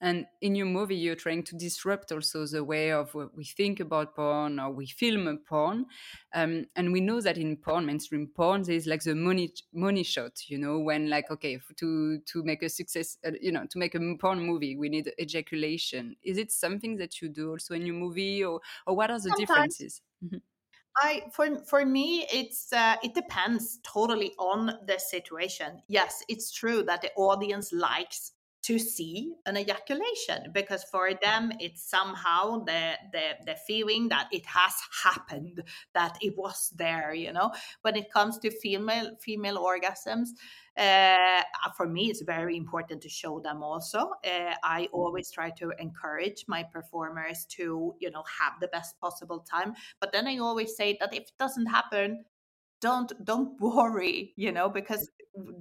[0.00, 3.80] And in your movie, you're trying to disrupt also the way of what we think
[3.80, 5.86] about porn or we film porn.
[6.34, 10.48] Um, and we know that in porn, mainstream porn, there's like the money money shot.
[10.48, 13.94] You know, when like okay, to to make a success, uh, you know, to make
[13.94, 16.16] a porn movie, we need ejaculation.
[16.22, 19.30] Is it something that you do also in your movie, or or what are the
[19.30, 19.32] Sometimes.
[19.32, 20.02] differences?
[20.24, 20.38] Mm-hmm.
[20.96, 25.82] I for for me it's uh, it depends totally on the situation.
[25.88, 28.32] Yes, it's true that the audience likes
[28.62, 34.44] to see an ejaculation because for them it's somehow the, the the feeling that it
[34.44, 35.62] has happened
[35.94, 37.52] that it was there you know?
[37.82, 40.28] When it comes to female female orgasms
[40.76, 41.42] uh,
[41.76, 44.10] for me it's very important to show them also.
[44.24, 49.40] Uh, i always try to encourage my performers to you know have the best possible
[49.40, 52.24] time but then i always say that if it doesn't happen
[52.80, 55.08] don't don't worry you know because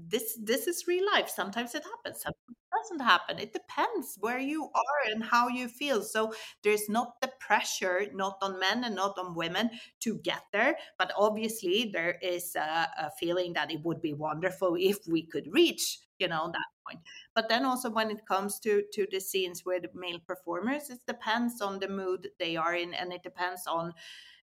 [0.08, 1.30] this this is real life.
[1.30, 2.49] Sometimes it happens sometimes
[2.82, 3.40] doesn't happen.
[3.40, 6.02] It depends where you are and how you feel.
[6.02, 10.78] So there's not the pressure not on men and not on women to get there
[10.98, 15.48] but obviously there is a, a feeling that it would be wonderful if we could
[15.52, 17.00] reach you know that point.
[17.34, 21.62] But then also when it comes to to the scenes with male performers it depends
[21.62, 23.94] on the mood they are in and it depends on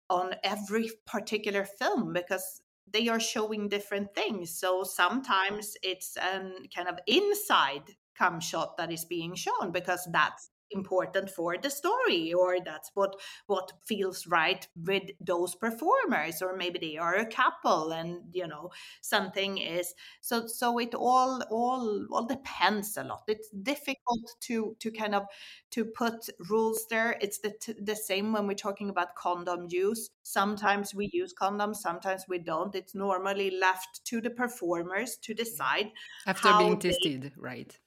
[0.09, 2.63] on every particular film because
[2.93, 4.51] they are showing different things.
[4.51, 7.85] So sometimes it's a kind of inside
[8.21, 13.17] cam shot that is being shown because that's important for the story or that's what
[13.47, 18.71] what feels right with those performers or maybe they are a couple and you know
[19.01, 23.23] something is so so it all all all depends a lot.
[23.27, 25.25] It's difficult to to kind of
[25.71, 27.17] to put rules there.
[27.21, 30.11] It's the the same when we're talking about condom use.
[30.23, 32.75] Sometimes we use condoms sometimes we don't.
[32.75, 35.91] It's normally left to the performers to decide
[36.27, 37.79] after being tested right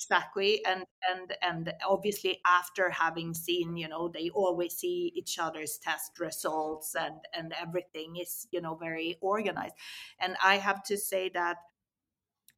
[0.00, 5.78] exactly and and and obviously after having seen you know they always see each other's
[5.78, 9.74] test results and and everything is you know very organized.
[10.20, 11.56] And i have to say that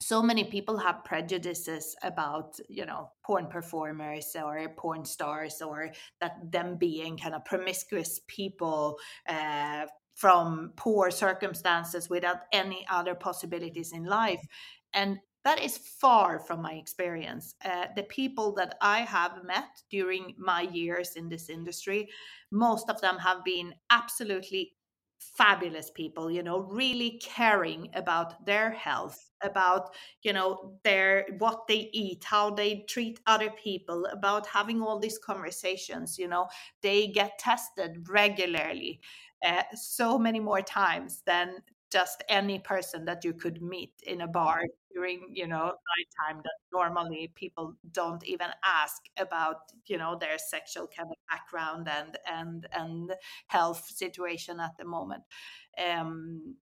[0.01, 6.35] so many people have prejudices about you know porn performers or porn stars or that
[6.51, 14.05] them being kind of promiscuous people uh, from poor circumstances without any other possibilities in
[14.05, 14.45] life.
[14.93, 17.55] And that is far from my experience.
[17.65, 22.09] Uh, the people that I have met during my years in this industry,
[22.51, 24.75] most of them have been absolutely
[25.37, 31.89] fabulous people you know really caring about their health about you know their what they
[31.93, 36.49] eat how they treat other people about having all these conversations you know
[36.83, 39.01] they get tested regularly
[39.47, 41.55] uh, so many more times than
[41.93, 44.63] just any person that you could meet in a bar
[44.95, 50.87] during you know nighttime that normally people don't even ask about you know their sexual
[50.97, 53.15] kind of background and and and
[53.49, 55.23] health situation at the moment.
[55.79, 56.57] Um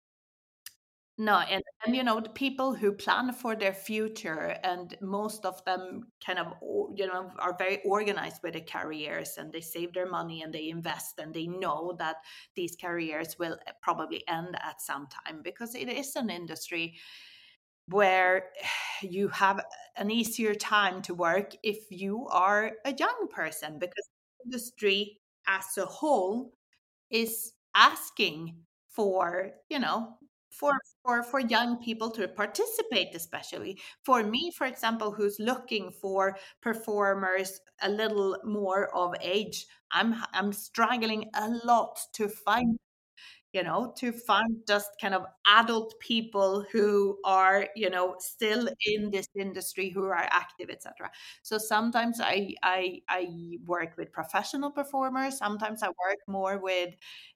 [1.22, 5.62] No, and, and you know, the people who plan for their future, and most of
[5.66, 6.54] them kind of,
[6.96, 10.70] you know, are very organized with their careers and they save their money and they
[10.70, 12.16] invest and they know that
[12.56, 16.96] these careers will eh, probably end at some time because it is an industry
[17.88, 18.50] where
[19.02, 19.64] you have
[19.98, 24.10] an easier time to work if you are a young person because
[24.46, 26.54] industry as a whole
[27.12, 28.56] is asking
[28.90, 30.19] for you know
[30.60, 33.80] for for for young people to participate especially.
[34.06, 40.52] For me for example who's looking for performers a little more of age i'm i'm
[40.54, 42.78] struggling a lot to find
[43.54, 49.10] you know to find just kind of adult people who are you know still in
[49.12, 51.10] this industry who are active etc
[51.42, 53.28] so sometimes i i i
[53.66, 55.38] work with professional performers.
[55.38, 56.94] Sometimes i work more with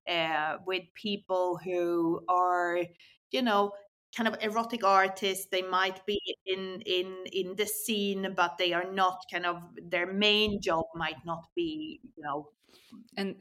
[0.07, 2.79] uh with people who are
[3.33, 3.73] you know
[4.15, 8.89] kind of erotic artists they might be in in in the scene but they are
[8.93, 12.47] not kind of their main job might not be you know
[13.17, 13.35] and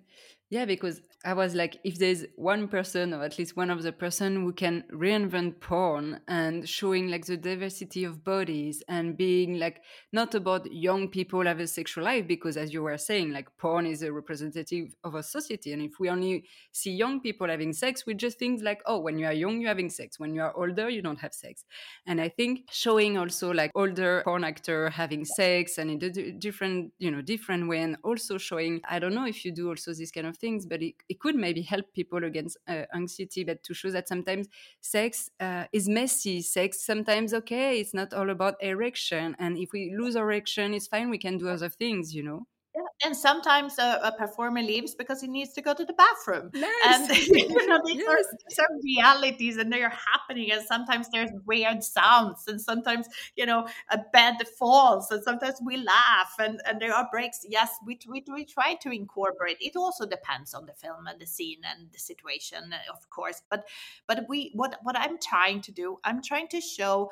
[0.53, 3.93] yeah, because I was like, if there's one person or at least one of the
[3.93, 9.81] person who can reinvent porn and showing like the diversity of bodies and being like
[10.13, 13.87] not about young people have a sexual life, because as you were saying, like porn
[13.87, 15.73] is a representative of a society.
[15.73, 19.19] And if we only see young people having sex, we just think like, oh, when
[19.19, 20.21] you are young, you're having sex.
[20.21, 21.65] When you are older, you don't have sex.
[22.07, 26.93] And I think showing also like older porn actor having sex and in a different,
[26.99, 30.11] you know, different way, and also showing, I don't know if you do also this
[30.11, 33.75] kind of things, but it, it could maybe help people against uh, anxiety, but to
[33.75, 34.49] show that sometimes
[34.83, 36.43] sex uh, is messy.
[36.43, 41.09] Sex sometimes okay, it's not all about erection, and if we lose erection, it's fine.
[41.11, 42.47] We can do other things, you know.
[42.75, 46.51] Yeah, and sometimes a, a, performer leaves because he needs to go to the bathroom.
[46.55, 46.71] Nice.
[46.87, 48.09] And you know, these yes.
[48.09, 50.51] are some realities, and they are happening.
[50.51, 55.77] And sometimes there's weird sounds, and sometimes you know a bed falls, and sometimes we
[55.77, 57.45] laugh, and, and there are breaks.
[57.47, 59.59] Yes, we, we we try to incorporate.
[59.61, 63.43] It also depends on the film and the scene and the situation, of course.
[63.51, 63.69] But
[64.07, 67.11] but we what what I'm trying to do, I'm trying to show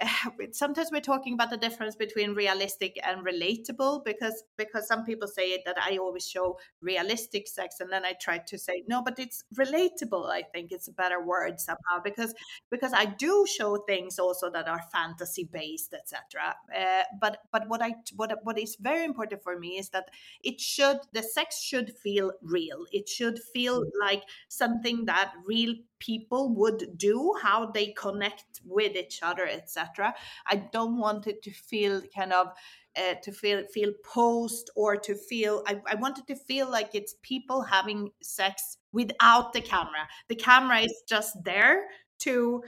[0.52, 5.62] sometimes we're talking about the difference between realistic and relatable because because some people say
[5.64, 9.44] that I always show realistic sex and then I try to say no but it's
[9.56, 12.34] relatable I think it's a better word somehow because
[12.70, 17.82] because I do show things also that are fantasy based etc uh, but but what
[17.82, 20.08] I what what is very important for me is that
[20.42, 23.90] it should the sex should feel real it should feel mm.
[24.00, 25.74] like something that real
[26.04, 29.83] people would do, how they connect with each other, etc.
[30.46, 32.48] I don't want it to feel kind of
[32.96, 37.16] uh, to feel feel posed or to feel I, I wanted to feel like it's
[37.22, 40.08] people having sex without the camera.
[40.28, 41.84] The camera is just there
[42.20, 42.62] to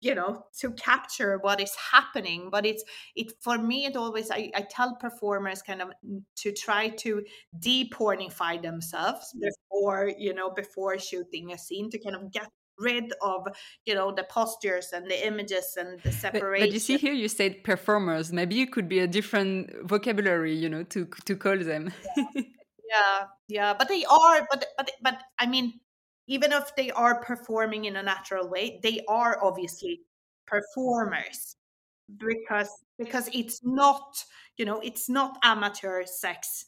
[0.00, 2.82] you know to capture what is happening but it's
[3.14, 5.90] it for me it always I, I tell performers kind of
[6.36, 7.22] to try to
[7.58, 12.48] depornify themselves before you know before shooting a scene to kind of get
[12.82, 13.46] rid of
[13.86, 17.12] you know the postures and the images and the separation but, but, you see here
[17.12, 21.56] you said performers maybe it could be a different vocabulary you know to to call
[21.56, 22.24] them yeah.
[22.90, 25.72] yeah yeah but they are but but but i mean
[26.26, 30.00] even if they are performing in a natural way they are obviously
[30.46, 31.56] performers
[32.18, 34.02] because because it's not
[34.56, 36.66] you know it's not amateur sex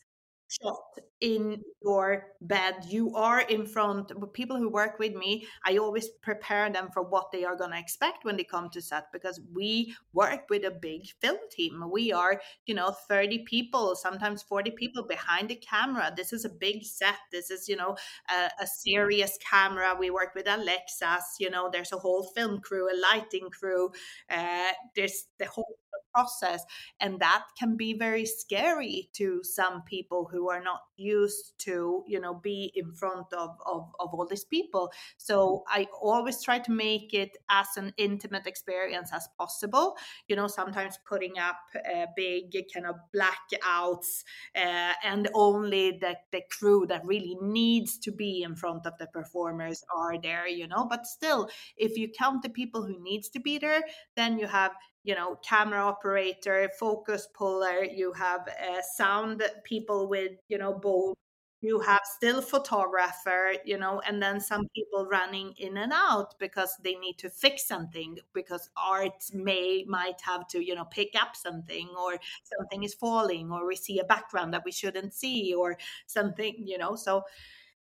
[0.48, 2.74] shot in your bed.
[2.88, 7.02] You are in front of people who work with me i always prepare them for
[7.02, 10.64] what they are going to expect when they come to set because we work with
[10.64, 11.82] a big film team.
[11.90, 16.12] We are you know 30 people sometimes 40 people behind the camera.
[16.16, 17.16] This is a big set.
[17.32, 17.96] This is you know
[18.30, 19.96] a, a serious camera.
[19.98, 23.90] We work with alexas you know there's a whole film crew a lighting crew
[24.30, 25.78] uh, there's the whole
[26.14, 26.64] process.
[27.00, 32.20] And that can be very scary to some people who are not used to, you
[32.20, 34.92] know, be in front of, of, of all these people.
[35.16, 39.96] So I always try to make it as an intimate experience as possible.
[40.28, 44.22] You know, sometimes putting up uh, big kind of blackouts
[44.56, 49.06] uh, and only the, the crew that really needs to be in front of the
[49.08, 50.86] performers are there, you know.
[50.88, 53.82] But still, if you count the people who needs to be there,
[54.16, 54.72] then you have
[55.04, 61.14] you know camera operator focus puller you have uh, sound people with you know both.
[61.60, 66.76] You have still photographer you know and then some people running in and out because
[66.82, 71.34] they need to fix something because art may might have to you know pick up
[71.34, 75.78] something or something is falling or we see a background that we shouldn't see or
[76.06, 77.22] something you know so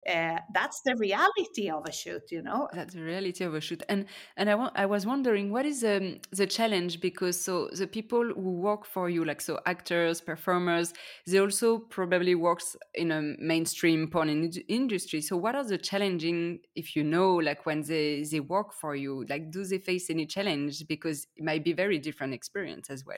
[0.10, 2.68] uh, that's the reality of a shoot you know?
[2.74, 3.84] That's the reality of a shoot.
[3.90, 4.06] And
[4.38, 7.02] and i, I was wondering what is um, the challenge?
[7.02, 10.94] Because so the people who work for you like so actors performers
[11.28, 15.22] they also probably works in a mainstream porn in industry.
[15.22, 19.26] So what are the challenging if you know like when they they work for you?
[19.30, 20.86] Like do they face any challenge?
[20.88, 23.18] Because it might be very different experience as well.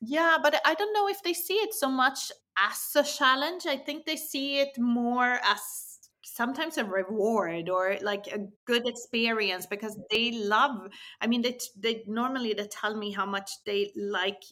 [0.00, 3.66] Yeah, but I don't know if they see it so much as a challenge.
[3.66, 5.93] I think they see it more as
[6.34, 10.88] sometimes a reward or like a good experience because they love
[11.20, 14.42] i mean they they normally they tell me how much they like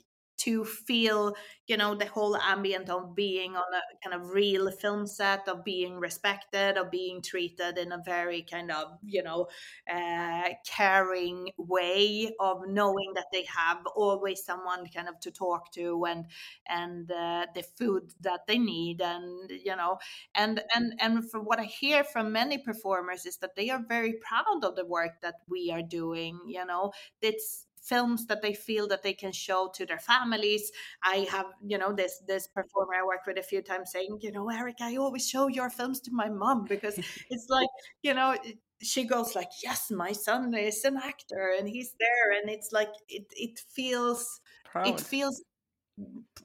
[0.44, 1.34] to feel
[1.66, 5.64] you know the whole ambient of being on a kind of real film set of
[5.64, 9.46] being respected of being treated in a very kind of you know
[9.92, 16.04] uh, caring way of knowing that they have always someone kind of to talk to
[16.06, 16.26] and
[16.68, 19.98] and uh, the food that they need and you know
[20.34, 24.14] and and and from what i hear from many performers is that they are very
[24.14, 26.92] proud of the work that we are doing you know?
[27.20, 30.70] It's films that they feel that they can show to their families.
[31.02, 34.32] I have, you know, this this performer I worked with a few times saying, you
[34.32, 36.96] know, Erika, I always show your films to my mom because
[37.30, 37.68] it's like,
[38.02, 38.36] you know,
[38.80, 42.92] she goes like, yes, my son is an actor and he's there, and it's like
[43.08, 44.88] it it feels Proud.
[44.88, 45.42] it feels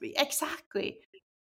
[0.02, 0.98] exactly.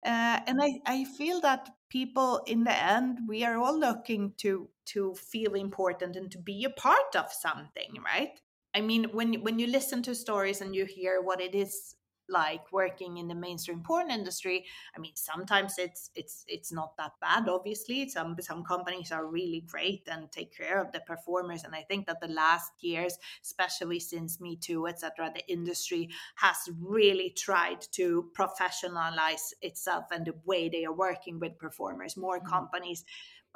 [0.06, 4.68] Uh, and I, I feel that people in the end we are all looking to
[4.86, 8.40] to feel important and to be a part of something right
[8.78, 11.96] I mean, when when you listen to stories and you hear what it is
[12.28, 17.12] like working in the mainstream porn industry, I mean, sometimes it's it's it's not that
[17.20, 17.48] bad.
[17.48, 21.64] Obviously, some some companies are really great and take care of the performers.
[21.64, 26.58] And I think that the last years, especially since Me Too, etc., the industry has
[26.80, 32.16] really tried to professionalize itself and the way they are working with performers.
[32.16, 32.48] More mm-hmm.
[32.48, 33.04] companies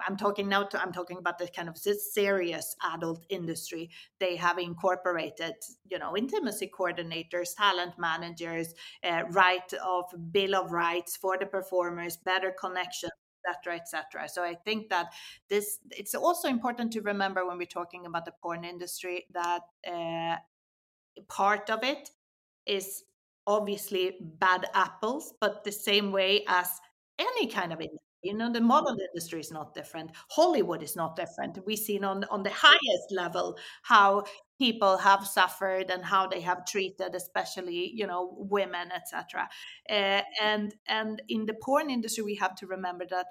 [0.06, 3.90] I'm talking now to, I'm talking about the kind of serious adult industry.
[4.20, 5.54] They have incorporated,
[5.88, 8.74] you know, intimacy coordinators, talent managers,
[9.04, 13.10] uh, right of bill of rights for the performers, better connection
[13.48, 15.06] etc etc so i think that
[15.48, 20.36] this it's also important to remember when we're talking about the porn industry that uh,
[21.28, 22.08] part of it
[22.66, 23.02] is
[23.46, 26.68] obviously bad apples but the same way as
[27.18, 30.12] any kind of industry you know, the model industry is not different.
[30.30, 31.58] Hollywood is not different.
[31.66, 34.24] We've seen on on the highest level how
[34.58, 39.48] people have suffered and how they have treated, especially you know women, etc.
[39.90, 43.26] Uh, and and in the porn industry, we have to remember that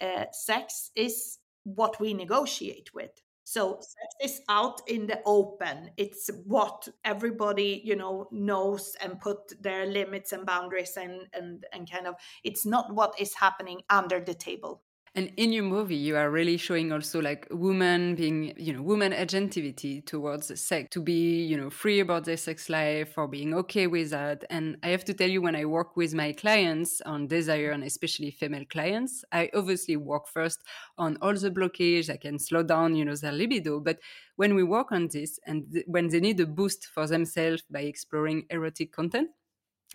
[0.00, 3.22] uh, sex is what we negotiate with.
[3.50, 5.90] So sex is out in the open.
[5.96, 11.90] It's what everybody, you know, knows and put their limits and boundaries and and and
[11.90, 14.82] kind of it's not what is happening under the table.
[15.16, 19.10] And in your movie, you are really showing also like women being, you know, women
[19.10, 23.88] agentivity towards sex, to be, you know, free about their sex life or being okay
[23.88, 24.44] with that.
[24.50, 27.82] And I have to tell you, when I work with my clients on desire and
[27.82, 30.62] especially female clients, I obviously work first
[30.96, 32.08] on all the blockage.
[32.08, 33.80] I can slow down, you know, their libido.
[33.80, 33.98] But
[34.36, 37.80] when we work on this and th- when they need a boost for themselves by
[37.80, 39.30] exploring erotic content,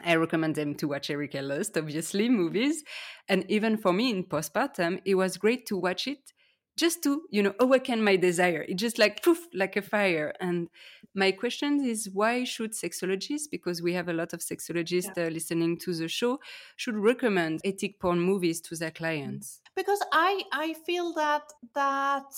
[0.02, 2.84] I recommend them to watch Erika Lust, obviously, movies.
[3.30, 6.34] And even for me in postpartum, it was great to watch it
[6.78, 8.66] just to, you know, awaken my desire.
[8.68, 10.34] It just like poof, like a fire.
[10.42, 10.68] And
[11.14, 15.28] my question is why should sexologists, because we have a lot of sexologists yeah.
[15.28, 16.40] uh, listening to the show,
[16.76, 19.62] should recommend ethic porn movies to their clients?
[19.76, 22.32] Because I I feel that that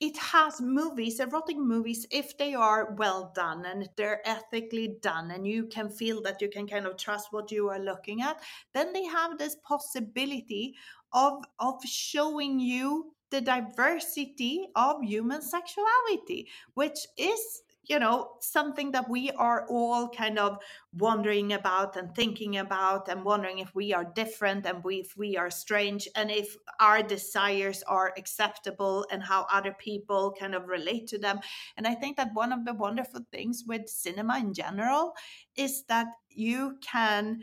[0.00, 5.46] it has movies, erotic movies, if they are well done and they're ethically done, and
[5.46, 8.40] you can feel that you can kind of trust what you are looking at,
[8.74, 10.74] then they have this possibility
[11.12, 19.08] of of showing you the diversity of human sexuality, which is you know something that
[19.08, 20.58] we are all kind of
[20.92, 25.36] wondering about and thinking about and wondering if we are different and we, if we
[25.36, 31.06] are strange and if our desires are acceptable and how other people kind of relate
[31.06, 31.38] to them.
[31.76, 35.14] And i think that one of the wonderful things with cinema in general
[35.56, 37.42] is that you can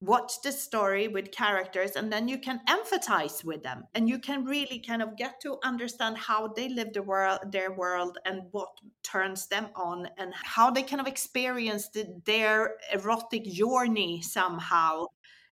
[0.00, 4.44] watch the story with characters and then you can empathize with them and you can
[4.44, 8.70] really kind of get to understand how they live the world their world and what
[9.02, 15.04] turns them on and how they kind of experience the, their erotic journey somehow.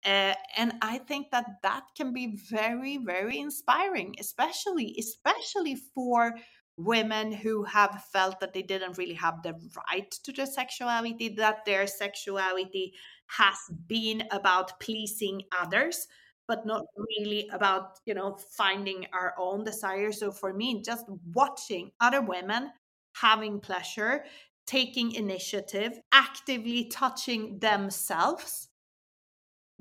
[0.05, 6.35] Uh, and i think that that can be very very inspiring especially especially for
[6.77, 9.55] women who have felt that they didn't really have the
[9.89, 12.93] right to their sexuality that their sexuality
[13.39, 13.57] has
[13.87, 16.07] been about pleasing others
[16.49, 20.13] but not really about you know finding our own desire.
[20.13, 22.71] So for me just watching other women
[23.15, 24.25] having pleasure
[24.67, 28.69] taking initiative actively touching themselves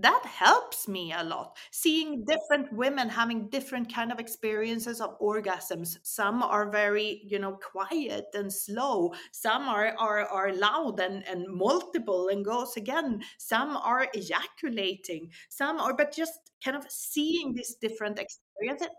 [0.02, 5.98] that helps me a lot seeing different women having different kind of experiences of orgasms.
[6.04, 9.14] Some are very you know quiet and slow.
[9.32, 13.22] Some are are, are loud and, and multiple and goes again.
[13.38, 15.30] Some are ejaculating.
[15.50, 18.42] Some are but just kind of seeing these different experiences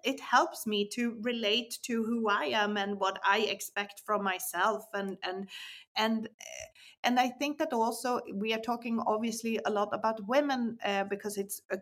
[0.04, 4.84] it helps me to relate to who i am and what i expect from myself
[4.92, 5.48] and and
[5.96, 6.64] and eh,
[7.04, 11.36] and i think that also we are talking obviously a lot about women uh, because
[11.36, 11.78] it's a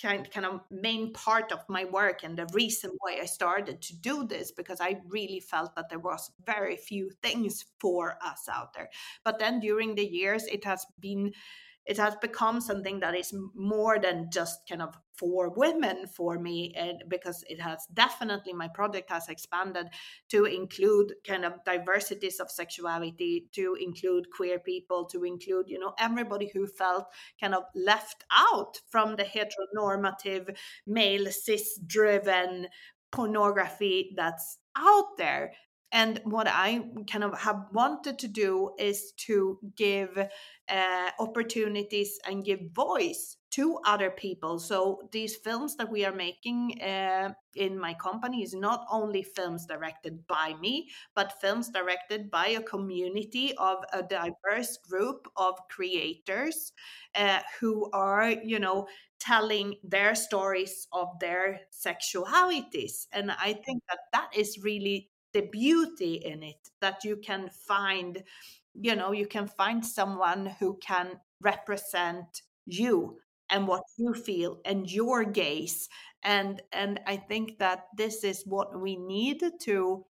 [0.00, 3.94] kind kind of main part of my work and the reason why i started to
[3.96, 8.74] do this because i really felt that there was very few things for us out
[8.74, 8.88] there.
[9.24, 11.32] But then during the years it has been
[11.86, 16.72] it has become something that is more than just kind of for women for me
[16.76, 19.86] and because it has definitely my project has expanded
[20.30, 25.92] to include kind of diversities of sexuality to include queer people to include you know
[25.98, 27.04] everybody who felt
[27.38, 30.56] kind of left out from the heteronormative
[30.86, 32.66] male cis driven
[33.12, 35.52] pornography that's out there
[35.92, 40.16] and what I kind of have wanted to do is to give
[40.68, 44.60] uh, opportunities and give voice to other people.
[44.60, 49.66] So these films that we are making uh, in my company is not only films
[49.66, 56.72] directed by me, but films directed by a community of a diverse group of creators
[57.16, 58.86] uh, who are, you know,
[59.18, 63.06] telling their stories of their sexualities.
[63.12, 68.22] And I think that that is really the beauty in it that you can find
[68.74, 73.18] you know you can find someone who can represent you
[73.50, 75.88] and what you feel and your gaze.
[76.22, 80.04] And and i think that this is what we need to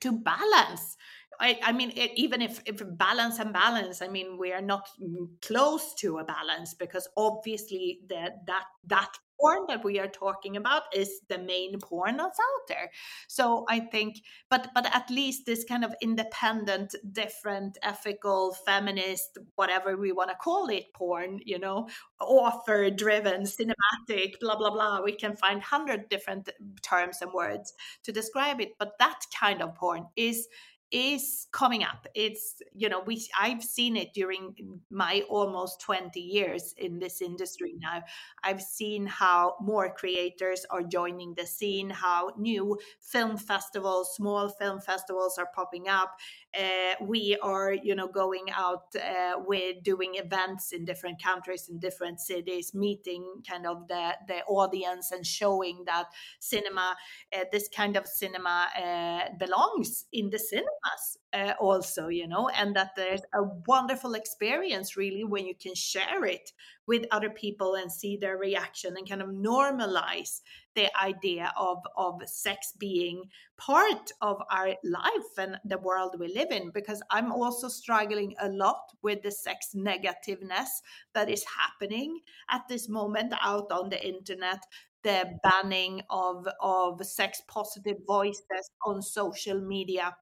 [0.00, 0.96] to balance.
[1.38, 4.88] I, I mean, it, even if, if balance and balance, I mean, we are not
[5.02, 10.56] mm, close to a balance because obviously that that that porn that we are talking
[10.56, 12.90] about is the main porn that's out there.
[13.28, 19.96] So i think but but at least this kind of independent different ethical feminist whatever
[19.96, 21.88] we want to call it porn you know
[22.20, 26.48] author driven cinematic blah blah blah we can find hundred different
[26.82, 28.72] terms and words to describe it.
[28.78, 30.48] But that kind of porn is
[30.92, 32.06] is coming up.
[32.14, 34.54] It's you know we i've seen it during
[34.90, 38.02] my almost 20 years in this industry now.
[38.44, 44.80] I've seen how more creators are joining the scene how new film festivals small film
[44.80, 46.16] festivals are popping up.
[46.56, 51.78] Uh, we are you know going out uh, with doing events in different countries in
[51.80, 56.06] different cities meeting kind of the the audience and showing that
[56.38, 56.96] cinema
[57.36, 60.38] uh, this kind of cinema uh, belongs in the
[60.76, 65.74] cinemas uh, also you know and that there's a wonderful experience really when you can
[65.74, 66.52] share it
[66.86, 70.40] with other people and see their reaction and kind of normalize
[70.74, 73.24] the idea of of sex being
[73.56, 76.70] part of our life and the world we live in.
[76.70, 80.82] Because i'm also struggling a lot with the sex negativeness
[81.14, 82.20] that is happening
[82.50, 84.60] at this moment out on the internet
[85.02, 90.14] the banning of of sex positive voices on social media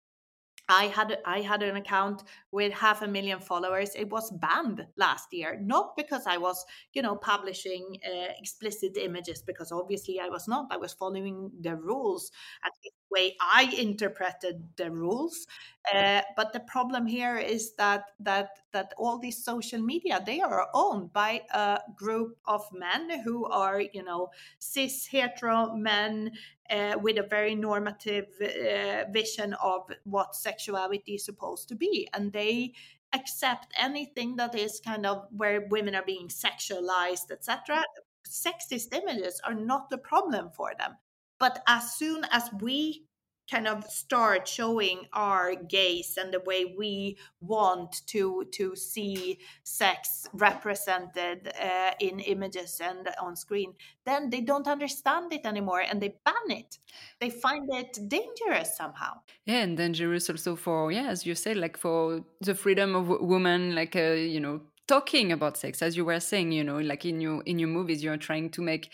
[0.69, 3.91] I had I had an account with half a million followers.
[3.95, 9.43] It was banned last year, not because I was, you know, publishing uh, explicit images,
[9.43, 10.67] because obviously I was not.
[10.71, 12.31] I was following the rules,
[12.65, 12.73] at
[13.15, 15.47] way I interpreted the rules.
[15.95, 20.67] Uh, but the problem here is that that that all these social media they are
[20.73, 26.33] owned by a group of men who are, you know, cis hetero men
[26.71, 32.09] uh, with a very normative uh, vision of what sexuality is supposed to be.
[32.15, 32.73] And they
[33.15, 37.83] accept anything that is kind of where women are being sexualized, etc.
[38.29, 40.97] Sexist images are not the problem for them.
[41.39, 43.07] But as soon as we
[43.51, 50.27] kind of start showing our gaze and the way we want to to see sex
[50.33, 53.75] represented uh, in images and on screen
[54.07, 56.79] then they don't understand it anymore and they ban it.
[57.21, 59.21] They find it dangerous somehow.
[59.45, 63.75] Yeah and dangerous also for yeah as you said like for the freedom of women
[63.75, 67.21] like uh, you know talking about sex as you were saying you know like in
[67.21, 68.91] your in your movies you're trying to make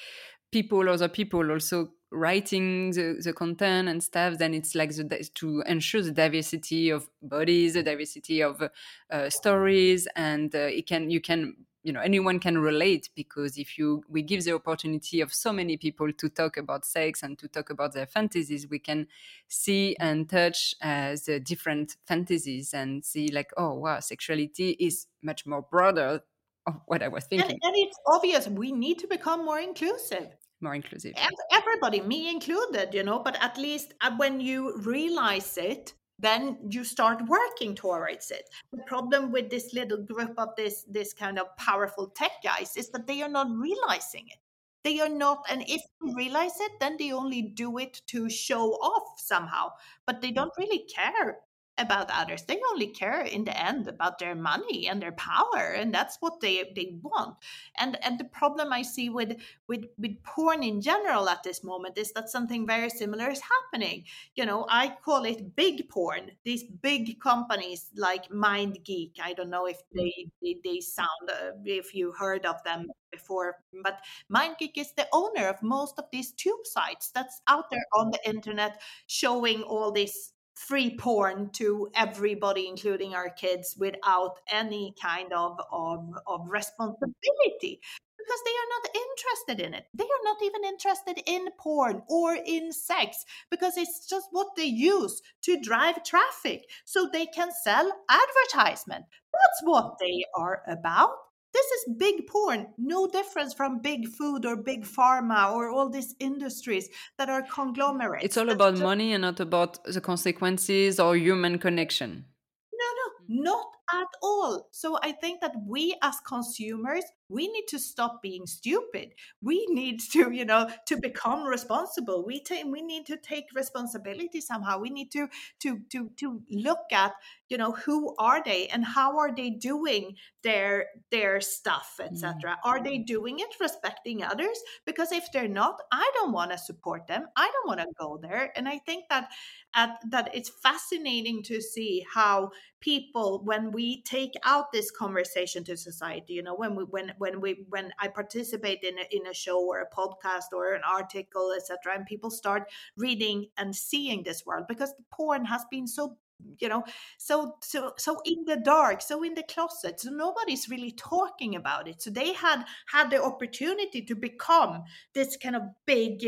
[0.53, 5.63] people other people also writing the, the content and stuff then it's like the, to
[5.67, 8.63] ensure the diversity of bodies the diversity of
[9.11, 13.79] uh, stories and uh, it can you can you know anyone can relate because if
[13.79, 17.49] you we give the opportunity of so many people to talk about sex and to
[17.49, 19.07] talk about their fantasies we can
[19.49, 25.47] see and touch uh, the different fantasies and see like oh wow sexuality is much
[25.47, 26.21] more broader
[26.67, 27.51] of what i was thinking.
[27.51, 30.29] and, and it's obvious we need to become more inclusive
[30.61, 31.15] more inclusive.
[31.53, 36.85] Everybody me included you know but at least uh, when you realize it then you
[36.85, 38.45] start working towards it.
[38.73, 42.91] The problem with this little group of this this kind of powerful tech guys is
[42.91, 44.39] that they are not realizing it.
[44.85, 48.73] They are not and if they realize it then they only do it to show
[48.73, 49.71] off somehow
[50.07, 51.39] but they don't really care
[51.81, 52.43] about others.
[52.43, 56.41] They only care in the end about their money and their power, and that's what
[56.41, 57.37] they they want.
[57.79, 59.37] And and the problem I see with
[59.69, 64.05] with with porn in general at this moment is that something very similar is happening.
[64.35, 66.33] You know, I call it big porn.
[66.45, 69.13] These big companies like MindGeek.
[69.23, 73.57] I don't know if they they, they sound uh, if you heard of them before,
[73.83, 74.01] but
[74.33, 78.29] MindGeek is the owner of most of these tube sites that's out there on the
[78.29, 85.59] internet showing all these free porn to everybody, including our kids, without any kind of,
[85.73, 87.81] of, of responsibility
[88.19, 89.87] because they are not interested in it.
[89.95, 94.67] They are not even interested in porn or in sex because it's just what they
[94.67, 99.07] use to drive traffic so they can sell advertisement.
[99.33, 101.17] That's what they are about.
[101.53, 106.15] This is big porn, no difference from big food or big pharma or all these
[106.21, 106.89] industries
[107.19, 108.25] that are conglomerates.
[108.25, 112.25] It's all about money and not about the consequences or human connection.
[112.73, 113.45] No, no, mm.
[113.45, 114.69] not at all.
[114.71, 119.15] So I think that we as consumers we need to stop being stupid.
[119.41, 122.25] We need to you know to become responsible.
[122.27, 124.79] We take we need to take responsibility somehow.
[124.79, 125.29] We need to
[125.61, 127.13] to to to look at
[127.49, 132.57] you know who are they and how are they doing their their stuff etc mm.
[132.65, 134.59] are they doing it respecting others?
[134.85, 137.27] Because if they're not i don't want to support them.
[137.37, 138.53] I don't want to go there.
[138.57, 139.29] And i think that
[139.75, 145.77] at, that it's fascinating to see how people when we take out this conversation to
[145.77, 149.35] society you know when we when when we when I participate in a, in a
[149.35, 152.65] show or a podcast or an article, etc., and people start
[152.97, 156.17] reading and seeing this world because the porn has been so
[156.59, 156.83] you know
[157.19, 161.87] so so so in the dark so in the closet so nobody's really talking about
[161.87, 166.25] it so they had had the opportunity to become this kind of big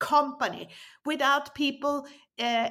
[0.00, 0.68] company
[1.04, 2.06] without people
[2.40, 2.70] uh,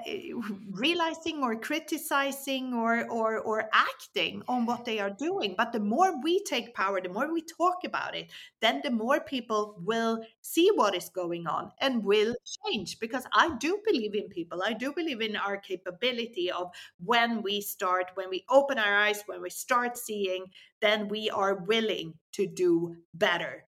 [0.71, 5.53] realizing or criticizing or, or or acting on what they are doing.
[5.55, 9.19] But the more we take power the more we talk about it then the more
[9.21, 12.99] people will see what is going on and will change.
[12.99, 14.63] Because i do believe in people.
[14.65, 16.71] I do believe in our capability of
[17.03, 20.47] when we start when we open our eyes when we start seeing
[20.82, 23.65] then we are willing to do better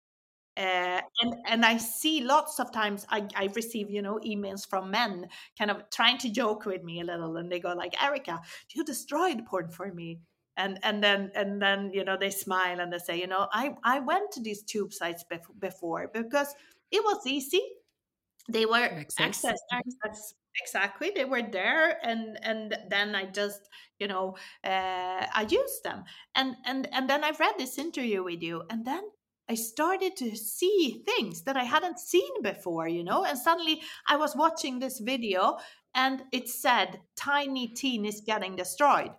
[0.61, 4.91] uh, and and I see lots of times I, I receive you know emails from
[4.91, 5.27] men
[5.59, 8.41] kind of trying to joke with me a little and they go like Erika
[8.75, 10.21] you destroyed porn for me.
[10.57, 13.75] And and then and then you know they smile and they say you know I
[13.83, 16.55] I went to these tube sites bef- before because
[16.91, 17.63] it was easy.
[18.49, 23.69] They were access, access, access exactly they were there and and then i just
[24.01, 26.05] you know uh, i used them.
[26.35, 29.03] And and and then i read this interview with you and then
[29.51, 34.15] I started to see things that I hadn't seen before, you know, and suddenly I
[34.15, 35.57] was watching this video
[35.93, 39.11] and it said Tiny Teen is getting destroyed.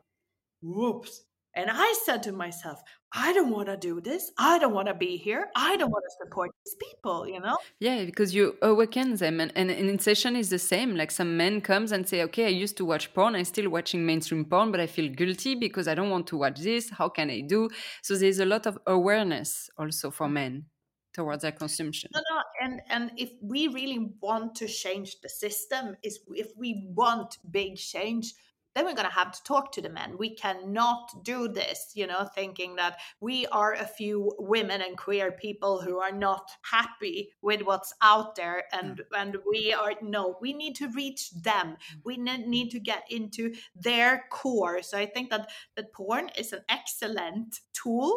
[0.62, 1.24] Whoops.
[1.56, 2.82] And I said to myself,
[3.14, 4.32] I don't want to do this.
[4.38, 5.50] I don't want to be here.
[5.56, 7.58] I don't want to support these people, you know?
[7.80, 9.42] Yeah, because you oh, awaken them.
[9.42, 10.96] And, and, and in session is the same.
[10.96, 13.36] Like some men comes and say, okay, I used to watch porn.
[13.36, 16.60] I'm still watching mainstream porn, but I feel guilty because I don't want to watch
[16.60, 16.90] this.
[16.90, 17.70] How can I do?
[18.02, 20.68] So there's a lot of awareness also for men
[21.14, 22.10] towards their consumption.
[22.14, 26.88] No, no, and and if we really want to change the system, is if we
[26.96, 28.34] want big change,
[28.76, 30.18] then we're going to have to talk to the men.
[30.18, 35.32] We cannot do this, you know, thinking that we are a few women and queer
[35.32, 39.20] people who are not happy with what's out there, and mm.
[39.20, 40.38] and we are no.
[40.42, 41.78] We need to reach them.
[41.96, 42.02] Mm.
[42.06, 44.82] We need to get into their core.
[44.82, 48.16] So I think that that porn is an excellent tool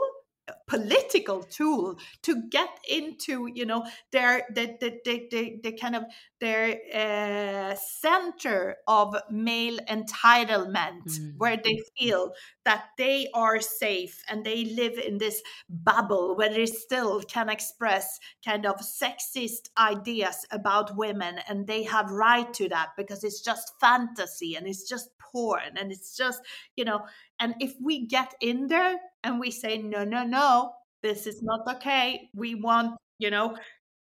[0.67, 6.05] political tool to get into you know their the the, the, the, the kind of
[6.41, 11.33] their uh, center of male entitlement mm.
[11.39, 12.33] where they feel
[12.65, 15.41] that they are safe and they live in this
[15.71, 22.11] bubble where they still can express kind of sexist ideas about women and they have
[22.11, 26.43] right to that because it's just fantasy and it's just porn and it's just
[26.77, 27.01] you know
[27.41, 30.73] and if we get in there and we say, no, no, no,
[31.05, 33.57] this is not okay we want you know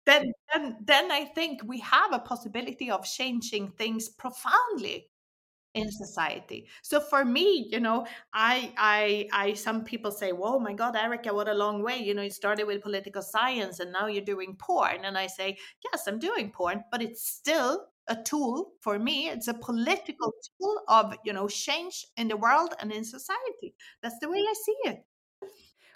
[0.05, 5.07] then then then i think we have a possibility of changing things profoundly
[5.75, 6.67] in society.
[6.83, 11.33] So for me you know i i i some people say whoa my god erika
[11.33, 14.55] what a long way you know you started with political science and now you're doing
[14.55, 19.29] porn and i say yes i'm doing porn but it's still a tool for me
[19.29, 19.61] it's a mm-hmm.
[19.61, 23.75] political tool of you know change in the world and in society.
[24.01, 25.05] That's the way i see it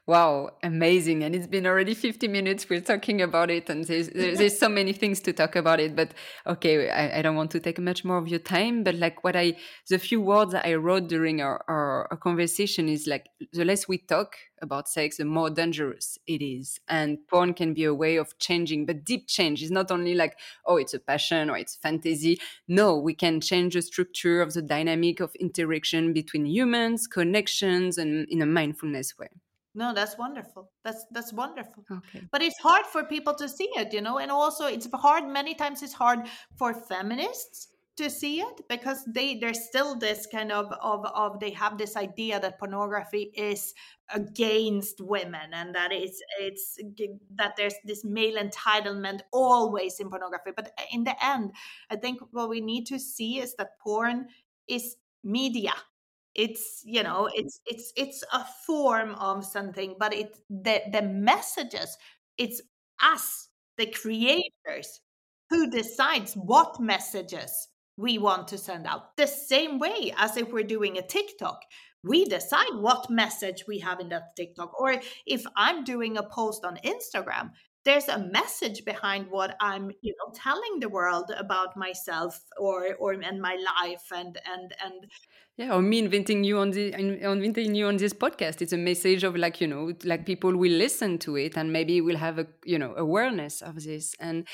[0.08, 1.22] Wow, amazing.
[1.26, 2.70] And it's been already 50 minutes.
[2.70, 5.97] We're talking about it, and there's, there's so many things to talk about it.
[5.97, 6.14] But
[6.45, 8.86] okay, I, I, don't want to take much more of your time.
[8.86, 9.58] But like what I,
[9.89, 13.97] the few words I wrote during our, our, our conversation is like the less we
[13.97, 16.80] talk about sex, the more dangerous it is.
[16.88, 20.39] And porn can be a way of changing, but deep change is not only like,
[20.66, 22.39] oh, it's a passion or it's fantasy.
[22.66, 28.26] No, we can change the structure of the dynamic of interaction between humans, connections, and
[28.30, 29.28] in a mindfulness way
[29.78, 30.71] no that's wonderful.
[30.84, 31.86] That's that's wonderful.
[31.89, 32.21] Okay.
[32.32, 35.53] But it's hard for people to see it you know and also it's hard many
[35.53, 36.21] times it's hard
[36.57, 37.67] for feminists
[37.97, 41.95] to see it because they there's still this kind of of of they have this
[41.95, 43.73] idea that pornography is
[44.13, 46.80] against women and that it's it's
[47.36, 50.51] that there's this male entitlement always in pornography.
[50.55, 51.51] But eh, in the end
[51.91, 54.28] i think what we need to see is that porn
[54.67, 55.73] is media
[56.38, 57.11] it's you mm-hmm.
[57.11, 61.97] know it's it's it's a form of something but it the the messages
[62.38, 62.61] it's
[63.01, 65.01] us the creators
[65.49, 69.15] who decides what messages we want to send out.
[69.17, 71.61] The same way as if we're doing a tiktok
[72.03, 74.79] we decide what message we have in that tiktok.
[74.79, 77.51] Or if i'm doing a post on instagram
[77.85, 83.13] there's a message behind what i'm you know telling the world about myself or or
[83.13, 85.07] and my life and and and
[85.58, 88.62] yeah, or me inventing you on the inventing you on this podcast.
[88.62, 91.99] It's a message of like you know, like people will listen to it and maybe
[91.99, 94.47] will have a you know awareness of this and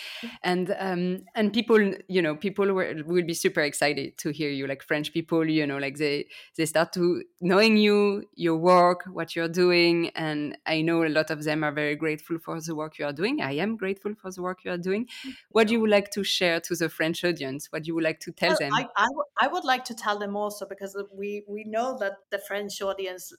[0.44, 4.66] and um and people you know people will, will be super excited to hear you
[4.66, 6.26] like French people you know like they
[6.56, 11.32] they start to knowing you your work what you're doing and I know a lot
[11.32, 13.42] of them are very grateful for the work you are doing.
[13.42, 15.10] I am grateful for the work you are doing.
[15.50, 17.68] What do you would like to share to the French audience?
[17.72, 18.74] What do you would like to tell well, them?
[18.74, 19.08] I, I,
[19.42, 22.82] I would like to tell them also because because we we know that the French
[22.82, 23.34] audience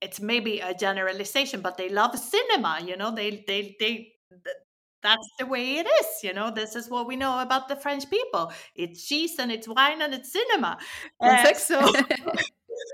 [0.00, 3.14] it's maybe a generalization but they love cinema you know?
[3.14, 4.12] They they they
[5.02, 6.50] that's the way it is you know?
[6.50, 8.52] This is what we know about the french people.
[8.74, 10.78] It's cheese and it's wine and it's cinema.
[11.20, 11.80] Uh, so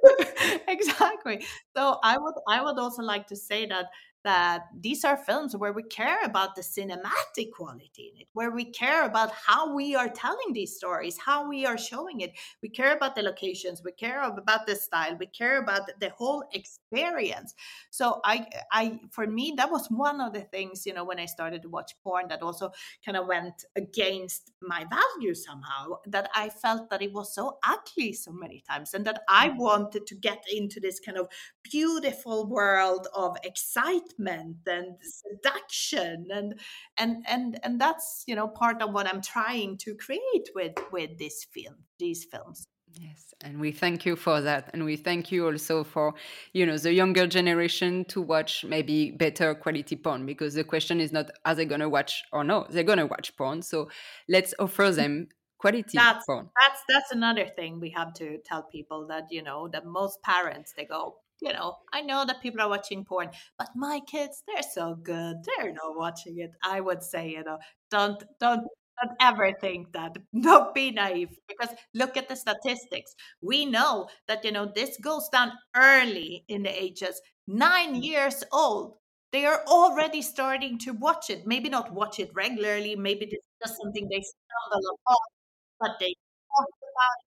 [0.69, 1.45] exactly.
[1.77, 3.87] So i would i would also like to say that
[4.29, 8.67] that these are films where we care about the cinematic quality in it, where we
[8.67, 12.33] care about how we are telling these stories, how we are showing it.
[12.63, 16.45] We care about the locations, we care about the style, we care about the whole
[16.53, 17.55] experience.
[17.89, 21.25] So I I for me that was one of the things, you know, when I
[21.25, 22.71] started to watch porn that also
[23.03, 28.13] kind of went against my values somehow, that I felt that it was so ugly
[28.13, 29.57] so many times and that I mm.
[29.57, 31.29] wanted to get into this kind of
[31.63, 36.59] beautiful world of excitement and seduction and
[36.97, 41.19] and and and that's you know part of what i'm trying to create with with
[41.19, 45.47] this film these films Yes, and we thank you for that, and we thank you
[45.47, 46.15] also for
[46.53, 51.13] you know the younger generation to watch maybe better quality porn because the question is
[51.13, 53.63] not are they gonna watch or no, they're gonna watch porn.
[53.63, 53.91] So
[54.29, 56.49] let's offer them quality that's, porn.
[56.67, 60.73] That's that's another thing we have to tell people that you know that most parents
[60.77, 64.63] they go you know, I know that people are watching porn, but my kids, they're
[64.63, 65.37] so good.
[65.45, 66.51] They're not watching it.
[66.63, 67.59] I would say, you know,
[67.91, 68.67] don't don't
[69.01, 70.17] don't ever think that.
[70.41, 73.15] Don't be naive because look at the statistics.
[73.41, 77.21] We know that you know this goes down early in the ages.
[77.47, 78.05] Nine mm.
[78.05, 78.97] years old,
[79.33, 81.47] they are already starting to watch it.
[81.47, 82.97] Maybe not watch it regularly.
[82.97, 85.17] Maybe it's just something they stumble upon,
[85.81, 86.15] but they
[86.57, 87.28] talk about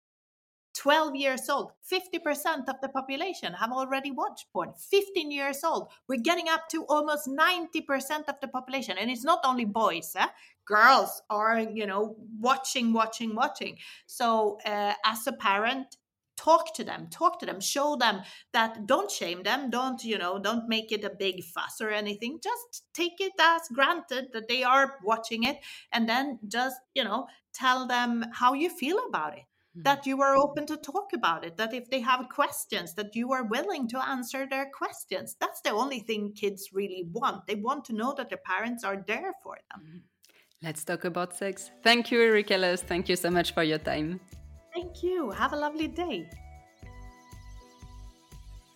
[0.84, 4.74] 12 years old, 50% of the population have already watched porn.
[4.78, 8.98] 15 years old, we're getting up to almost 90% of the population.
[8.98, 10.28] And it's not only boys, eh?
[10.66, 13.78] girls are, you know, watching, watching, watching.
[14.08, 15.96] So, uh, as a parent,
[16.36, 18.20] talk to them talk to them show them
[18.54, 22.40] that don't shame them don't you know don't make it a big fuss or anything
[22.44, 25.60] just take it as granted that they are watching it
[25.92, 29.44] and then just you know tell them how you feel about it
[29.76, 33.32] that you are open to talk about it that if they have questions that you
[33.32, 35.36] are willing to answer their questions.
[35.40, 37.48] That's the only thing kids really want.
[37.48, 39.82] They want to know that their parents are there for them.
[39.82, 39.98] Mm-hmm.
[40.62, 41.72] let's talk about sex.
[41.82, 44.20] Thank you erika lust thank you so much for your time.
[44.74, 45.30] Thank you.
[45.32, 46.30] Have a lovely day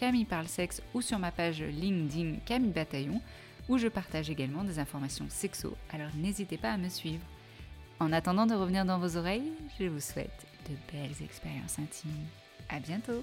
[0.00, 3.20] Camille parle sexe ou sur ma page LinkedIn Camille Bataillon
[3.68, 7.22] où je partage également des informations sexo, alors n'hésitez pas à me suivre.
[8.00, 12.26] En attendant de revenir dans vos oreilles, je vous souhaite de belles expériences intimes.
[12.70, 13.22] À bientôt!